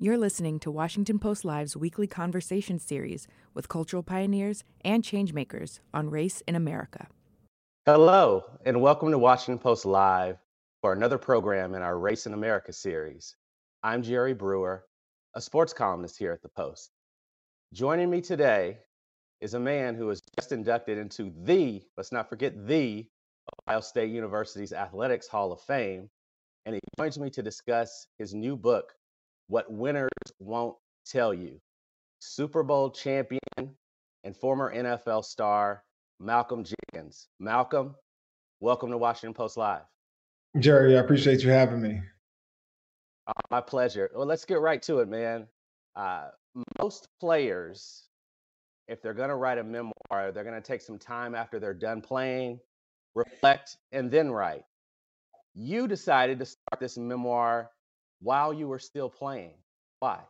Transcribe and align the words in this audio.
You're 0.00 0.16
listening 0.16 0.60
to 0.60 0.70
Washington 0.70 1.18
Post 1.18 1.44
Live's 1.44 1.76
weekly 1.76 2.06
conversation 2.06 2.78
series 2.78 3.26
with 3.52 3.68
cultural 3.68 4.04
pioneers 4.04 4.62
and 4.84 5.02
changemakers 5.02 5.80
on 5.92 6.08
race 6.08 6.40
in 6.46 6.54
America. 6.54 7.08
Hello, 7.84 8.44
and 8.64 8.80
welcome 8.80 9.10
to 9.10 9.18
Washington 9.18 9.58
Post 9.58 9.84
Live 9.84 10.38
for 10.82 10.92
another 10.92 11.18
program 11.18 11.74
in 11.74 11.82
our 11.82 11.98
Race 11.98 12.26
in 12.26 12.32
America 12.32 12.72
series. 12.72 13.34
I'm 13.82 14.04
Jerry 14.04 14.34
Brewer, 14.34 14.84
a 15.34 15.40
sports 15.40 15.72
columnist 15.72 16.16
here 16.16 16.30
at 16.30 16.42
the 16.42 16.48
Post. 16.48 16.92
Joining 17.74 18.08
me 18.08 18.20
today 18.20 18.78
is 19.40 19.54
a 19.54 19.60
man 19.60 19.96
who 19.96 20.06
was 20.06 20.22
just 20.38 20.52
inducted 20.52 20.96
into 20.96 21.32
the, 21.42 21.82
let's 21.96 22.12
not 22.12 22.28
forget 22.28 22.68
the, 22.68 23.04
Ohio 23.66 23.80
State 23.80 24.12
University's 24.12 24.72
Athletics 24.72 25.26
Hall 25.26 25.50
of 25.50 25.60
Fame, 25.62 26.08
and 26.66 26.76
he 26.76 26.80
joins 26.96 27.18
me 27.18 27.30
to 27.30 27.42
discuss 27.42 28.06
his 28.16 28.32
new 28.32 28.56
book, 28.56 28.92
what 29.48 29.70
winners 29.72 30.10
won't 30.38 30.76
tell 31.06 31.34
you. 31.34 31.60
Super 32.20 32.62
Bowl 32.62 32.90
champion 32.90 33.40
and 34.24 34.36
former 34.36 34.74
NFL 34.74 35.24
star 35.24 35.82
Malcolm 36.20 36.64
Jenkins. 36.64 37.28
Malcolm, 37.40 37.94
welcome 38.60 38.90
to 38.90 38.98
Washington 38.98 39.34
Post 39.34 39.56
Live. 39.56 39.82
Jerry, 40.58 40.96
I 40.96 41.00
appreciate 41.00 41.42
you 41.42 41.50
having 41.50 41.80
me. 41.80 42.00
Uh, 43.26 43.32
my 43.50 43.60
pleasure. 43.60 44.10
Well, 44.14 44.26
let's 44.26 44.44
get 44.44 44.60
right 44.60 44.82
to 44.82 45.00
it, 45.00 45.08
man. 45.08 45.46
Uh, 45.94 46.28
most 46.78 47.08
players, 47.20 48.04
if 48.88 49.00
they're 49.02 49.14
going 49.14 49.28
to 49.28 49.36
write 49.36 49.58
a 49.58 49.64
memoir, 49.64 50.32
they're 50.32 50.44
going 50.44 50.60
to 50.60 50.66
take 50.66 50.80
some 50.80 50.98
time 50.98 51.34
after 51.34 51.58
they're 51.58 51.74
done 51.74 52.00
playing, 52.00 52.58
reflect, 53.14 53.76
and 53.92 54.10
then 54.10 54.30
write. 54.30 54.64
You 55.54 55.88
decided 55.88 56.38
to 56.38 56.46
start 56.46 56.80
this 56.80 56.96
memoir 56.98 57.70
while 58.20 58.52
you 58.52 58.68
were 58.68 58.78
still 58.78 59.08
playing. 59.08 59.54
Why? 60.00 60.20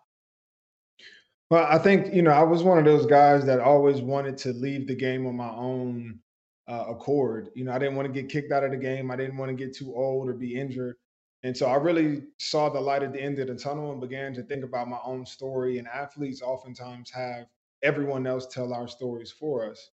Well, 1.51 1.67
I 1.69 1.79
think, 1.79 2.15
you 2.15 2.23
know, 2.23 2.31
I 2.31 2.43
was 2.43 2.63
one 2.63 2.79
of 2.79 2.85
those 2.85 3.07
guys 3.07 3.47
that 3.47 3.61
always 3.61 4.03
wanted 4.03 4.37
to 4.39 4.53
leave 4.53 4.87
the 4.87 4.95
game 4.95 5.27
on 5.27 5.37
my 5.37 5.49
own 5.49 6.21
uh, 6.69 6.85
accord. 6.89 7.49
You 7.55 7.65
know, 7.65 7.73
I 7.73 7.79
didn't 7.79 7.97
want 7.97 8.07
to 8.07 8.13
get 8.13 8.31
kicked 8.31 8.53
out 8.53 8.65
of 8.65 8.71
the 8.71 8.77
game. 8.77 9.11
I 9.11 9.17
didn't 9.17 9.39
want 9.39 9.51
to 9.51 9.57
get 9.57 9.75
too 9.75 9.95
old 9.95 10.29
or 10.29 10.35
be 10.35 10.55
injured. 10.55 10.97
And 11.43 11.57
so 11.57 11.67
I 11.67 11.77
really 11.77 12.25
saw 12.39 12.69
the 12.69 12.81
light 12.81 13.03
at 13.03 13.13
the 13.13 13.23
end 13.23 13.39
of 13.39 13.47
the 13.47 13.55
tunnel 13.55 13.93
and 13.93 14.01
began 14.01 14.35
to 14.35 14.43
think 14.43 14.65
about 14.65 14.89
my 14.89 14.99
own 15.05 15.25
story. 15.25 15.79
And 15.79 15.89
athletes 15.89 16.43
oftentimes 16.43 17.11
have 17.13 17.47
everyone 17.83 18.27
else 18.27 18.47
tell 18.47 18.75
our 18.75 18.89
stories 18.89 19.31
for 19.31 19.71
us. 19.71 19.91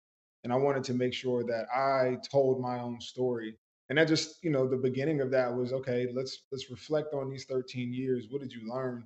And 0.44 0.54
I 0.54 0.58
wanted 0.58 0.84
to 0.86 0.94
make 0.94 1.14
sure 1.14 1.44
that 1.46 1.66
I 1.74 2.18
told 2.30 2.62
my 2.62 2.80
own 2.80 3.02
story 3.02 3.58
and 3.90 3.98
that 3.98 4.08
just 4.08 4.44
you 4.44 4.52
know 4.52 4.68
the 4.68 4.78
beginning 4.78 5.22
of 5.22 5.32
that 5.32 5.54
was 5.54 5.74
okay 5.74 6.08
let's 6.14 6.44
let's 6.52 6.70
reflect 6.70 7.14
on 7.14 7.30
these 7.30 7.46
13 7.46 7.94
years. 7.94 8.28
What 8.30 8.42
did 8.42 8.54
you 8.54 8.70
learn? 8.72 9.06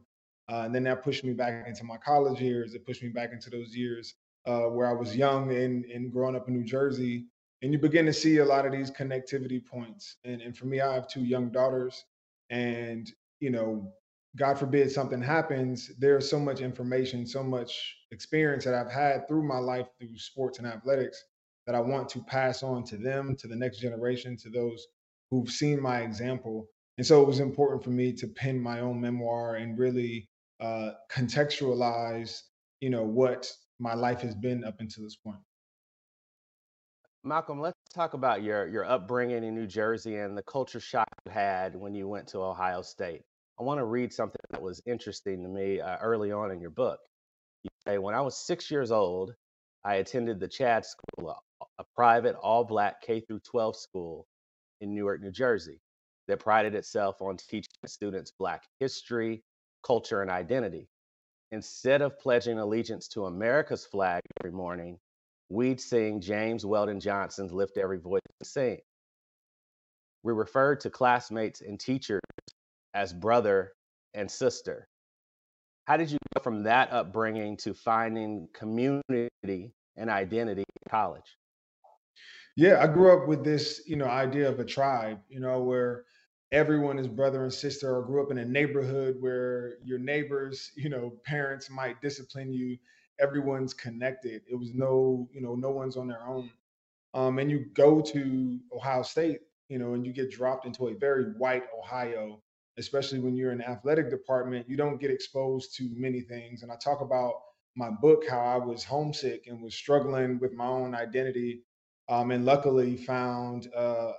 Uh, 0.50 0.64
and 0.66 0.76
then 0.76 0.84
that 0.84 1.04
pushed 1.04 1.24
me 1.24 1.34
back 1.34 1.68
into 1.68 1.86
my 1.86 1.98
college 1.98 2.42
years. 2.42 2.74
It 2.74 2.86
pushed 2.86 3.02
me 3.04 3.10
back 3.10 3.32
into 3.32 3.50
those 3.50 3.76
years 3.76 4.16
uh, 4.46 4.64
where 4.64 4.88
i 4.88 4.94
was 4.94 5.16
young 5.16 5.54
and, 5.54 5.86
and 5.86 6.12
growing 6.12 6.36
up 6.36 6.48
in 6.48 6.54
new 6.54 6.66
jersey. 6.66 7.26
And 7.62 7.72
you 7.72 7.80
begin 7.80 8.06
to 8.08 8.14
see 8.14 8.38
a 8.40 8.46
lot 8.46 8.66
of 8.66 8.74
these 8.74 8.92
connectivity 8.92 9.66
points. 9.66 10.18
And, 10.26 10.42
and 10.42 10.58
for 10.58 10.66
me 10.66 10.82
i 10.82 10.94
have 10.94 11.08
two 11.08 11.24
young 11.24 11.50
daughters. 11.50 12.04
And 12.50 13.12
you 13.40 13.50
know 13.50 13.92
god 14.38 14.58
forbid 14.58 14.90
something 14.90 15.22
happens 15.22 15.92
there's 16.00 16.30
so 16.30 16.40
much 16.40 16.62
information 16.62 17.28
so 17.28 17.44
much 17.44 17.98
experience 18.12 18.64
that 18.64 18.74
i've 18.74 18.92
had 18.92 19.28
through 19.28 19.44
my 19.44 19.58
life 19.60 19.88
through 20.00 20.18
sports 20.18 20.60
and 20.60 20.68
athletics 20.68 21.26
that 21.66 21.76
I 21.76 21.80
want 21.80 22.10
to 22.10 22.20
pass 22.24 22.64
on 22.64 22.84
to 22.86 22.98
them, 22.98 23.36
to 23.40 23.48
the 23.48 23.56
next 23.56 23.80
generation, 23.80 24.38
to 24.38 24.50
those 24.50 24.86
who've 25.32 25.50
seen 25.50 25.82
my 25.82 26.02
example. 26.02 26.68
And 26.98 27.06
so 27.06 27.22
it 27.22 27.28
was 27.28 27.40
important 27.40 27.84
for 27.84 27.90
me 27.90 28.14
to 28.14 28.28
pen 28.28 28.60
my 28.60 28.82
own 28.82 29.02
memoir 29.02 29.56
and 29.56 29.78
really 29.80 30.30
uh, 30.60 30.92
contextualize, 31.12 32.42
you 32.82 32.90
know, 32.90 33.04
what 33.04 33.52
my 33.80 33.94
life 33.94 34.22
has 34.22 34.36
been 34.36 34.64
up 34.64 34.76
until 34.80 35.04
this 35.04 35.16
point. 35.16 35.40
Malcolm, 37.24 37.62
let's 37.62 37.78
talk 37.94 38.14
about 38.14 38.44
your 38.44 38.68
your 38.68 38.84
upbringing 38.84 39.44
in 39.46 39.56
New 39.56 39.66
Jersey 39.66 40.18
and 40.18 40.38
the 40.38 40.44
culture 40.44 40.82
shock 40.82 41.08
you 41.26 41.32
had 41.32 41.74
when 41.76 41.96
you 41.96 42.08
went 42.08 42.28
to 42.30 42.40
Ohio 42.40 42.82
State. 42.82 43.22
I 43.60 43.64
want 43.64 43.80
to 43.80 43.86
read 43.86 44.12
something 44.12 44.42
that 44.50 44.62
was 44.62 44.82
interesting 44.86 45.42
to 45.44 45.50
me 45.50 45.80
uh, 45.80 45.98
early 46.02 46.32
on 46.32 46.52
in 46.52 46.60
your 46.60 46.72
book. 46.72 47.00
You 47.64 47.70
say, 47.88 47.98
when 47.98 48.14
I 48.14 48.22
was 48.22 48.36
six 48.36 48.70
years 48.70 48.92
old, 48.92 49.34
I 49.86 49.96
attended 49.96 50.40
the 50.40 50.48
Chad 50.48 50.86
School, 50.86 51.36
a 51.80 51.84
private 51.96 52.36
all 52.36 52.64
black 52.64 53.02
K 53.02 53.22
through 53.22 53.40
12 53.40 53.76
school 53.76 54.28
in 54.82 54.94
Newark, 54.94 55.22
New 55.22 55.32
Jersey 55.32 55.80
that 56.28 56.40
prided 56.40 56.76
itself 56.76 57.22
on 57.22 57.38
teaching 57.38 57.70
students 57.86 58.32
black 58.32 58.64
history, 58.80 59.44
culture, 59.86 60.22
and 60.22 60.32
identity. 60.32 60.88
Instead 61.52 62.02
of 62.02 62.18
pledging 62.20 62.60
allegiance 62.60 63.08
to 63.10 63.26
America's 63.26 63.86
flag 63.86 64.22
every 64.42 64.52
morning, 64.52 64.98
we'd 65.50 65.80
sing 65.80 66.20
James 66.22 66.66
Weldon 66.66 67.00
Johnson's 67.00 67.54
Lift 67.54 67.78
Every 67.78 68.00
Voice 68.00 68.22
and 68.40 68.48
Sing. 68.48 68.80
We 70.24 70.34
referred 70.34 70.80
to 70.82 70.90
classmates 70.90 71.62
and 71.62 71.80
teachers 71.80 72.22
as 72.94 73.14
brother 73.14 73.74
and 74.14 74.30
sister. 74.30 74.88
How 75.86 75.98
did 75.98 76.10
you 76.10 76.18
go 76.36 76.42
from 76.42 76.64
that 76.64 76.92
upbringing 76.92 77.58
to 77.58 77.74
finding 77.74 78.48
community 78.54 79.74
and 79.98 80.10
identity 80.10 80.62
in 80.62 80.90
college? 80.90 81.38
Yeah, 82.56 82.82
I 82.82 82.88
grew 82.88 83.12
up 83.12 83.28
with 83.28 83.44
this, 83.44 83.82
you 83.88 83.96
know, 83.96 84.06
idea 84.06 84.48
of 84.50 84.60
a 84.60 84.66
tribe, 84.66 85.20
you 85.30 85.40
know, 85.40 85.62
where 85.64 86.06
everyone 86.52 87.00
is 87.00 87.08
brother 87.08 87.44
and 87.44 87.54
sister, 87.54 87.96
or 87.96 88.04
grew 88.06 88.24
up 88.24 88.32
in 88.32 88.38
a 88.38 88.46
neighborhood 88.46 89.18
where 89.20 89.78
your 89.84 89.98
neighbors, 90.00 90.72
you 90.78 90.90
know, 90.90 91.14
parents 91.26 91.70
might 91.70 92.02
discipline 92.02 92.52
you. 92.54 92.78
Everyone's 93.20 93.74
connected. 93.74 94.42
It 94.50 94.56
was 94.56 94.74
no, 94.74 95.28
you 95.32 95.42
know, 95.42 95.56
no 95.56 95.70
one's 95.72 95.98
on 95.98 96.08
their 96.08 96.28
own. 96.28 96.50
Um, 97.14 97.40
and 97.40 97.50
you 97.52 97.66
go 97.74 98.02
to 98.02 98.60
Ohio 98.76 99.04
State, 99.04 99.42
you 99.70 99.80
know, 99.80 99.94
and 99.94 100.06
you 100.06 100.14
get 100.14 100.32
dropped 100.32 100.66
into 100.66 100.88
a 100.88 100.96
very 100.96 101.26
white 101.38 101.64
Ohio, 101.78 102.42
especially 102.78 103.20
when 103.20 103.36
you're 103.36 103.52
in 103.52 103.60
the 103.60 103.70
athletic 103.70 104.10
department. 104.10 104.70
You 104.70 104.78
don't 104.78 105.00
get 105.00 105.12
exposed 105.12 105.76
to 105.78 105.90
many 105.96 106.22
things. 106.22 106.64
And 106.64 106.72
I 106.72 106.76
talk 106.78 107.02
about 107.02 107.34
my 107.76 107.90
book 107.92 108.24
how 108.30 108.40
I 108.40 108.58
was 108.58 108.84
homesick 108.84 109.46
and 109.48 109.62
was 109.62 109.76
struggling 109.76 110.40
with 110.40 110.54
my 110.54 110.66
own 110.68 110.96
identity 110.96 111.64
um, 112.10 112.32
and 112.32 112.46
luckily 112.46 112.98
found 112.98 113.68
uh, 113.76 114.12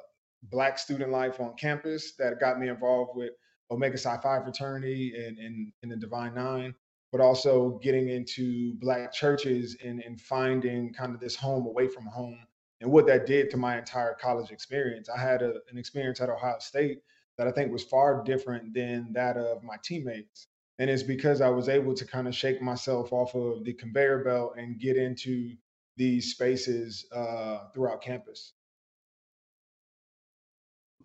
Black 0.44 0.78
student 0.78 1.10
life 1.10 1.40
on 1.40 1.54
campus 1.54 2.14
that 2.18 2.40
got 2.40 2.58
me 2.58 2.68
involved 2.68 3.12
with 3.14 3.32
Omega 3.70 3.98
Psi 3.98 4.18
Phi 4.18 4.42
fraternity 4.42 5.12
and, 5.16 5.38
and, 5.38 5.72
and 5.82 5.92
the 5.92 5.96
Divine 5.96 6.34
Nine, 6.34 6.74
but 7.12 7.20
also 7.20 7.78
getting 7.82 8.08
into 8.08 8.74
Black 8.74 9.12
churches 9.12 9.76
and, 9.84 10.00
and 10.00 10.20
finding 10.20 10.92
kind 10.92 11.14
of 11.14 11.20
this 11.20 11.36
home 11.36 11.66
away 11.66 11.88
from 11.88 12.06
home 12.06 12.38
and 12.80 12.90
what 12.90 13.06
that 13.06 13.26
did 13.26 13.50
to 13.50 13.56
my 13.56 13.78
entire 13.78 14.14
college 14.20 14.50
experience. 14.50 15.08
I 15.08 15.18
had 15.18 15.42
a, 15.42 15.54
an 15.70 15.78
experience 15.78 16.20
at 16.20 16.28
Ohio 16.28 16.56
State 16.58 16.98
that 17.38 17.48
I 17.48 17.52
think 17.52 17.72
was 17.72 17.84
far 17.84 18.22
different 18.22 18.74
than 18.74 19.12
that 19.12 19.36
of 19.36 19.62
my 19.62 19.76
teammates. 19.82 20.48
And 20.78 20.90
it's 20.90 21.02
because 21.02 21.40
I 21.40 21.48
was 21.48 21.68
able 21.68 21.94
to 21.94 22.04
kind 22.04 22.26
of 22.26 22.34
shake 22.34 22.60
myself 22.60 23.12
off 23.12 23.34
of 23.34 23.64
the 23.64 23.72
conveyor 23.72 24.24
belt 24.24 24.54
and 24.58 24.78
get 24.78 24.96
into 24.96 25.54
these 25.96 26.32
spaces 26.32 27.06
uh, 27.14 27.68
throughout 27.72 28.02
campus. 28.02 28.52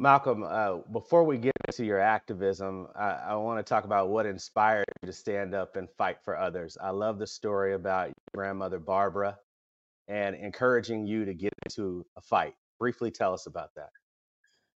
Malcolm, 0.01 0.43
uh, 0.47 0.77
before 0.93 1.25
we 1.25 1.37
get 1.37 1.51
into 1.67 1.83
your 1.83 1.99
activism, 1.99 2.87
I, 2.95 3.09
I 3.09 3.35
want 3.35 3.59
to 3.59 3.69
talk 3.69 3.83
about 3.83 4.07
what 4.07 4.25
inspired 4.25 4.85
you 5.01 5.07
to 5.07 5.13
stand 5.13 5.53
up 5.53 5.75
and 5.75 5.89
fight 5.97 6.17
for 6.23 6.37
others. 6.37 6.77
I 6.81 6.91
love 6.91 7.19
the 7.19 7.27
story 7.27 7.73
about 7.73 8.07
your 8.07 8.13
grandmother, 8.33 8.79
Barbara, 8.79 9.37
and 10.07 10.37
encouraging 10.37 11.05
you 11.05 11.25
to 11.25 11.33
get 11.33 11.51
into 11.65 12.05
a 12.17 12.21
fight. 12.21 12.53
Briefly 12.79 13.11
tell 13.11 13.33
us 13.33 13.45
about 13.45 13.71
that. 13.75 13.89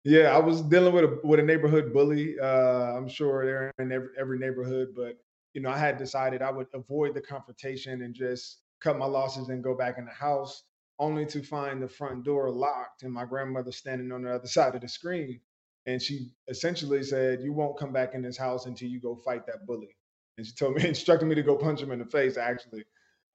Yeah, 0.06 0.34
I 0.34 0.40
was 0.40 0.62
dealing 0.62 0.94
with 0.94 1.04
a 1.04 1.20
with 1.26 1.42
a 1.42 1.44
neighborhood 1.44 1.92
bully. 1.92 2.40
Uh, 2.42 2.96
I'm 2.96 3.10
sure 3.10 3.46
they're 3.46 3.74
in 3.80 3.92
every, 3.92 4.08
every 4.18 4.40
neighborhood, 4.40 4.90
but 4.96 5.18
you 5.54 5.62
know, 5.62 5.70
I 5.70 5.78
had 5.78 5.98
decided 5.98 6.42
I 6.42 6.52
would 6.52 6.68
avoid 6.74 7.14
the 7.14 7.22
confrontation 7.22 8.04
and 8.04 8.16
just 8.16 8.60
cut 8.82 8.98
my 8.98 9.06
losses 9.06 9.50
and 9.50 9.64
go 9.64 9.76
back 9.76 9.98
in 9.98 10.06
the 10.06 10.12
house, 10.12 10.64
only 11.00 11.26
to 11.28 11.42
find 11.42 11.82
the 11.82 11.88
front 11.88 12.24
door 12.24 12.50
locked 12.50 13.04
and 13.04 13.14
my 13.14 13.26
grandmother 13.26 13.72
standing 13.72 14.12
on 14.12 14.24
the 14.24 14.34
other 14.34 14.48
side 14.48 14.76
of 14.76 14.82
the 14.82 14.88
screen. 14.88 15.40
And 15.86 16.02
she 16.02 16.32
essentially 16.48 17.04
said, 17.04 17.42
You 17.42 17.54
won't 17.54 17.78
come 17.78 17.94
back 17.94 18.14
in 18.14 18.22
this 18.22 18.38
house 18.38 18.66
until 18.66 18.90
you 18.90 19.00
go 19.00 19.16
fight 19.16 19.46
that 19.48 19.66
bully. 19.66 19.96
And 20.38 20.46
she 20.46 20.54
told 20.54 20.76
me, 20.76 20.88
instructed 20.88 21.26
me 21.26 21.36
to 21.36 21.44
go 21.44 21.56
punch 21.56 21.82
him 21.82 21.92
in 21.92 22.00
the 22.00 22.06
face, 22.06 22.38
actually. 22.38 22.84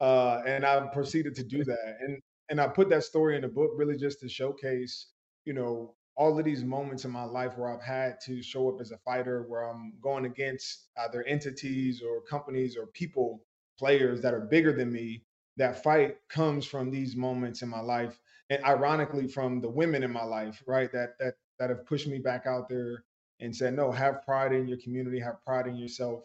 Uh, 0.01 0.43
and 0.47 0.65
I 0.65 0.81
proceeded 0.93 1.35
to 1.37 1.45
do 1.45 1.65
that. 1.65 1.97
And 2.01 2.21
and 2.51 2.61
I 2.61 2.69
put 2.69 2.91
that 2.91 3.05
story 3.05 3.37
in 3.37 3.43
the 3.43 3.49
book 3.49 3.71
really 3.75 3.97
just 3.97 4.21
to 4.21 4.29
showcase, 4.29 5.07
you 5.47 5.55
know, 5.55 5.95
all 6.17 6.39
of 6.39 6.45
these 6.45 6.63
moments 6.63 7.05
in 7.05 7.11
my 7.11 7.25
life 7.25 7.57
where 7.57 7.75
I've 7.75 7.83
had 7.83 8.21
to 8.27 8.43
show 8.43 8.69
up 8.69 8.81
as 8.81 8.93
a 8.93 8.99
fighter, 8.99 9.45
where 9.49 9.69
I'm 9.69 9.95
going 10.01 10.27
against 10.27 10.89
either 10.99 11.23
entities 11.25 12.03
or 12.03 12.21
companies 12.21 12.77
or 12.77 12.87
people, 12.87 13.43
players 13.79 14.21
that 14.21 14.35
are 14.35 14.41
bigger 14.41 14.73
than 14.73 14.93
me, 14.93 15.25
that 15.57 15.83
fight 15.83 16.17
comes 16.29 16.67
from 16.67 16.91
these 16.91 17.17
moments 17.17 17.63
in 17.63 17.69
my 17.69 17.81
life 17.81 18.19
and 18.51 18.65
ironically 18.65 19.29
from 19.29 19.61
the 19.61 19.69
women 19.71 20.03
in 20.03 20.11
my 20.13 20.25
life 20.25 20.63
right 20.67 20.93
that 20.93 21.19
that 21.19 21.35
that 21.59 21.71
have 21.71 21.87
pushed 21.87 22.09
me 22.09 22.19
back 22.19 22.47
out 22.47 22.69
there 22.69 23.05
and 23.41 23.55
said 23.55 23.75
no 23.75 23.91
have 23.91 24.23
pride 24.25 24.53
in 24.53 24.69
your 24.69 24.79
community 24.79 25.21
have 25.21 25.43
pride 25.45 25.67
in 25.67 25.77
yourself. 25.77 26.25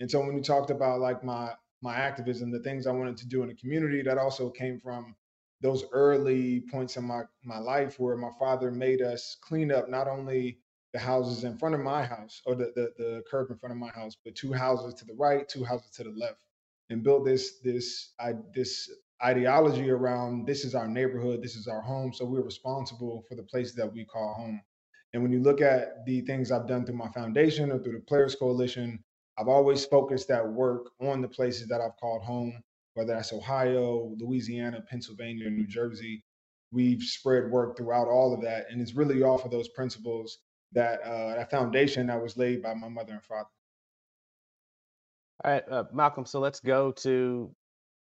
And 0.00 0.10
so 0.10 0.20
when 0.20 0.36
you 0.36 0.42
talked 0.42 0.70
about 0.70 1.00
like 1.00 1.24
my 1.24 1.52
my 1.80 1.94
activism, 1.94 2.50
the 2.50 2.60
things 2.60 2.86
I 2.86 2.92
wanted 2.92 3.16
to 3.18 3.28
do 3.28 3.42
in 3.42 3.48
the 3.48 3.54
community, 3.54 4.02
that 4.02 4.18
also 4.18 4.50
came 4.50 4.80
from 4.80 5.14
those 5.60 5.84
early 5.92 6.60
points 6.70 6.96
in 6.96 7.04
my 7.04 7.22
my 7.44 7.58
life 7.58 7.98
where 7.98 8.16
my 8.16 8.30
father 8.38 8.70
made 8.70 9.02
us 9.02 9.36
clean 9.40 9.72
up 9.72 9.88
not 9.88 10.08
only 10.08 10.58
the 10.92 10.98
houses 10.98 11.44
in 11.44 11.56
front 11.58 11.74
of 11.74 11.80
my 11.80 12.04
house 12.04 12.42
or 12.46 12.54
the, 12.54 12.72
the 12.74 12.92
the 12.98 13.22
curb 13.30 13.50
in 13.50 13.58
front 13.58 13.72
of 13.72 13.78
my 13.78 13.90
house, 13.90 14.16
but 14.24 14.34
two 14.34 14.52
houses 14.52 14.94
to 14.94 15.04
the 15.04 15.14
right, 15.14 15.48
two 15.48 15.64
houses 15.64 15.90
to 15.90 16.04
the 16.04 16.10
left, 16.10 16.44
and 16.90 17.02
build 17.02 17.26
this 17.26 17.58
this 17.60 18.12
I, 18.20 18.34
this 18.54 18.90
ideology 19.24 19.90
around 19.90 20.46
this 20.46 20.64
is 20.64 20.74
our 20.74 20.88
neighborhood, 20.88 21.42
this 21.42 21.56
is 21.56 21.66
our 21.66 21.80
home, 21.80 22.12
so 22.12 22.24
we're 22.24 22.42
responsible 22.42 23.24
for 23.28 23.34
the 23.34 23.42
places 23.42 23.74
that 23.76 23.92
we 23.92 24.04
call 24.04 24.34
home. 24.34 24.60
And 25.12 25.22
when 25.22 25.32
you 25.32 25.40
look 25.40 25.60
at 25.60 26.04
the 26.06 26.20
things 26.22 26.52
I've 26.52 26.68
done 26.68 26.84
through 26.84 26.96
my 26.96 27.08
foundation 27.08 27.72
or 27.72 27.78
through 27.78 27.94
the 27.94 28.04
Players 28.06 28.34
Coalition, 28.34 29.02
I've 29.38 29.48
always 29.48 29.84
focused 29.86 30.28
that 30.28 30.46
work 30.46 30.90
on 31.00 31.22
the 31.22 31.28
places 31.28 31.66
that 31.68 31.80
I've 31.80 31.96
called 31.98 32.22
home 32.22 32.62
whether 32.98 33.14
that's 33.14 33.32
Ohio, 33.32 34.12
Louisiana, 34.18 34.82
Pennsylvania, 34.90 35.48
New 35.48 35.68
Jersey. 35.68 36.24
We've 36.72 37.00
spread 37.00 37.48
work 37.48 37.76
throughout 37.76 38.08
all 38.08 38.34
of 38.34 38.42
that, 38.42 38.66
and 38.70 38.80
it's 38.80 38.94
really 38.94 39.22
off 39.22 39.44
of 39.44 39.52
those 39.52 39.68
principles 39.68 40.38
that 40.72 41.00
uh, 41.02 41.36
that 41.36 41.48
foundation 41.48 42.08
that 42.08 42.20
was 42.20 42.36
laid 42.36 42.60
by 42.60 42.74
my 42.74 42.88
mother 42.88 43.12
and 43.12 43.22
father. 43.22 43.48
All 45.44 45.52
right, 45.52 45.62
uh, 45.70 45.84
Malcolm. 45.92 46.26
So 46.26 46.40
let's 46.40 46.60
go 46.60 46.90
to 46.92 47.50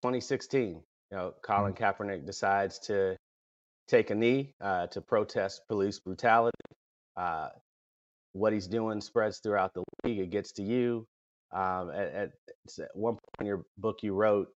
2016. 0.02 0.82
You 1.12 1.18
know, 1.18 1.34
Colin 1.44 1.74
mm-hmm. 1.74 1.84
Kaepernick 1.84 2.26
decides 2.26 2.80
to 2.80 3.16
take 3.88 4.10
a 4.10 4.16
knee 4.16 4.54
uh, 4.60 4.88
to 4.88 5.02
protest 5.02 5.62
police 5.70 6.00
brutality. 6.00 6.58
Uh, 7.16 7.50
what 8.34 8.54
he's 8.54 8.68
doing 8.68 9.02
spreads 9.02 9.40
throughout 9.40 9.74
the 9.74 9.84
league. 10.04 10.20
It 10.20 10.30
gets 10.30 10.52
to 10.54 10.64
you. 10.64 11.06
Um, 11.52 11.90
at, 11.92 12.14
at, 12.14 12.32
at, 12.80 12.90
one 12.94 13.14
point 13.14 13.22
in 13.40 13.46
your 13.46 13.64
book, 13.78 14.00
you 14.04 14.14
wrote, 14.14 14.50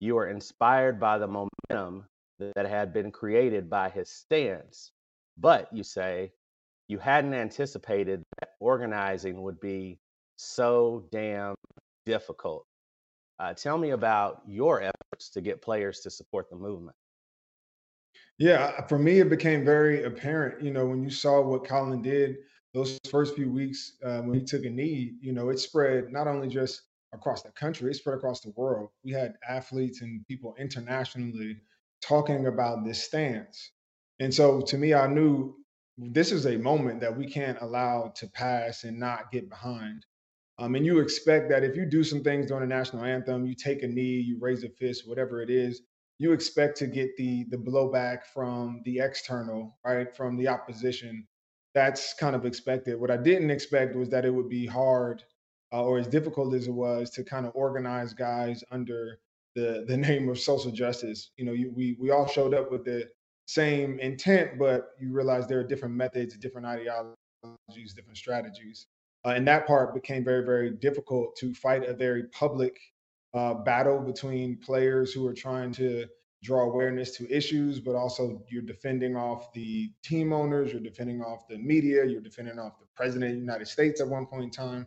you 0.00 0.16
are 0.16 0.28
inspired 0.28 0.98
by 0.98 1.18
the 1.18 1.26
momentum 1.26 2.06
that 2.38 2.66
had 2.66 2.92
been 2.92 3.10
created 3.12 3.68
by 3.68 3.90
his 3.90 4.10
stance. 4.10 4.92
But 5.36 5.68
you 5.72 5.84
say 5.84 6.32
you 6.88 6.98
hadn't 6.98 7.34
anticipated 7.34 8.22
that 8.40 8.50
organizing 8.60 9.42
would 9.42 9.60
be 9.60 9.98
so 10.36 11.04
damn 11.12 11.54
difficult. 12.06 12.66
Uh, 13.38 13.54
tell 13.54 13.78
me 13.78 13.90
about 13.90 14.42
your 14.46 14.82
efforts 14.82 15.30
to 15.30 15.40
get 15.40 15.62
players 15.62 16.00
to 16.00 16.10
support 16.10 16.50
the 16.50 16.56
movement. 16.56 16.96
Yeah, 18.38 18.86
for 18.86 18.98
me, 18.98 19.20
it 19.20 19.28
became 19.28 19.64
very 19.64 20.04
apparent. 20.04 20.62
You 20.62 20.70
know, 20.70 20.86
when 20.86 21.02
you 21.02 21.10
saw 21.10 21.40
what 21.42 21.64
Colin 21.64 22.02
did 22.02 22.36
those 22.72 22.98
first 23.10 23.34
few 23.34 23.50
weeks 23.50 23.96
uh, 24.04 24.20
when 24.20 24.38
he 24.38 24.44
took 24.44 24.64
a 24.64 24.70
knee, 24.70 25.14
you 25.20 25.32
know, 25.32 25.50
it 25.50 25.58
spread 25.58 26.10
not 26.10 26.26
only 26.26 26.48
just 26.48 26.82
across 27.12 27.42
the 27.42 27.50
country, 27.50 27.90
it 27.90 27.94
spread 27.94 28.16
across 28.16 28.40
the 28.40 28.52
world. 28.56 28.90
We 29.04 29.12
had 29.12 29.34
athletes 29.48 30.02
and 30.02 30.26
people 30.26 30.54
internationally 30.58 31.60
talking 32.00 32.46
about 32.46 32.84
this 32.84 33.02
stance. 33.02 33.72
And 34.20 34.32
so 34.32 34.60
to 34.62 34.78
me, 34.78 34.94
I 34.94 35.06
knew 35.06 35.56
this 35.98 36.32
is 36.32 36.46
a 36.46 36.56
moment 36.56 37.00
that 37.00 37.16
we 37.16 37.26
can't 37.26 37.58
allow 37.60 38.12
to 38.16 38.26
pass 38.28 38.84
and 38.84 38.98
not 38.98 39.30
get 39.32 39.48
behind. 39.50 40.06
Um, 40.60 40.74
and 40.74 40.84
you 40.84 40.98
expect 40.98 41.48
that 41.48 41.64
if 41.64 41.74
you 41.74 41.86
do 41.86 42.04
some 42.04 42.22
things 42.22 42.46
during 42.46 42.68
the 42.68 42.74
national 42.74 43.04
anthem, 43.04 43.46
you 43.46 43.54
take 43.54 43.82
a 43.82 43.88
knee, 43.88 44.20
you 44.20 44.38
raise 44.38 44.62
a 44.62 44.68
fist, 44.68 45.08
whatever 45.08 45.40
it 45.40 45.48
is, 45.48 45.80
you 46.18 46.32
expect 46.32 46.76
to 46.78 46.86
get 46.86 47.16
the 47.16 47.44
the 47.44 47.56
blowback 47.56 48.24
from 48.34 48.82
the 48.84 48.98
external, 48.98 49.78
right, 49.86 50.14
from 50.14 50.36
the 50.36 50.48
opposition. 50.48 51.26
That's 51.74 52.12
kind 52.12 52.36
of 52.36 52.44
expected. 52.44 53.00
What 53.00 53.10
I 53.10 53.16
didn't 53.16 53.50
expect 53.50 53.96
was 53.96 54.10
that 54.10 54.26
it 54.26 54.34
would 54.34 54.50
be 54.50 54.66
hard 54.66 55.24
uh, 55.72 55.82
or 55.82 55.98
as 55.98 56.06
difficult 56.06 56.52
as 56.54 56.66
it 56.66 56.74
was 56.74 57.08
to 57.10 57.24
kind 57.24 57.46
of 57.46 57.52
organize 57.54 58.12
guys 58.12 58.62
under 58.70 59.18
the 59.54 59.86
the 59.88 59.96
name 60.08 60.28
of 60.28 60.38
social 60.38 60.72
justice. 60.72 61.30
You 61.38 61.46
know, 61.46 61.52
you, 61.52 61.72
we 61.74 61.96
we 61.98 62.10
all 62.10 62.26
showed 62.26 62.52
up 62.52 62.70
with 62.70 62.84
the 62.84 63.08
same 63.46 63.98
intent, 63.98 64.58
but 64.58 64.90
you 65.00 65.10
realize 65.10 65.46
there 65.46 65.60
are 65.60 65.66
different 65.66 65.94
methods, 65.94 66.36
different 66.36 66.66
ideologies, 66.66 67.94
different 67.94 68.18
strategies, 68.18 68.86
uh, 69.24 69.30
and 69.30 69.46
that 69.46 69.66
part 69.66 69.94
became 69.94 70.24
very 70.24 70.44
very 70.44 70.70
difficult 70.70 71.36
to 71.36 71.54
fight 71.54 71.88
a 71.88 71.94
very 71.94 72.24
public 72.24 72.78
uh, 73.34 73.54
battle 73.54 74.00
between 74.00 74.58
players 74.58 75.12
who 75.12 75.26
are 75.26 75.34
trying 75.34 75.72
to 75.72 76.04
draw 76.42 76.62
awareness 76.62 77.16
to 77.16 77.30
issues, 77.30 77.80
but 77.80 77.94
also 77.94 78.42
you're 78.48 78.62
defending 78.62 79.14
off 79.14 79.52
the 79.52 79.92
team 80.02 80.32
owners, 80.32 80.72
you're 80.72 80.80
defending 80.80 81.20
off 81.20 81.46
the 81.48 81.58
media, 81.58 82.04
you're 82.06 82.20
defending 82.20 82.58
off 82.58 82.78
the 82.80 82.86
president 82.96 83.30
of 83.30 83.36
the 83.36 83.40
United 83.40 83.68
States 83.68 84.00
at 84.00 84.08
one 84.08 84.26
point 84.26 84.44
in 84.44 84.50
time 84.50 84.86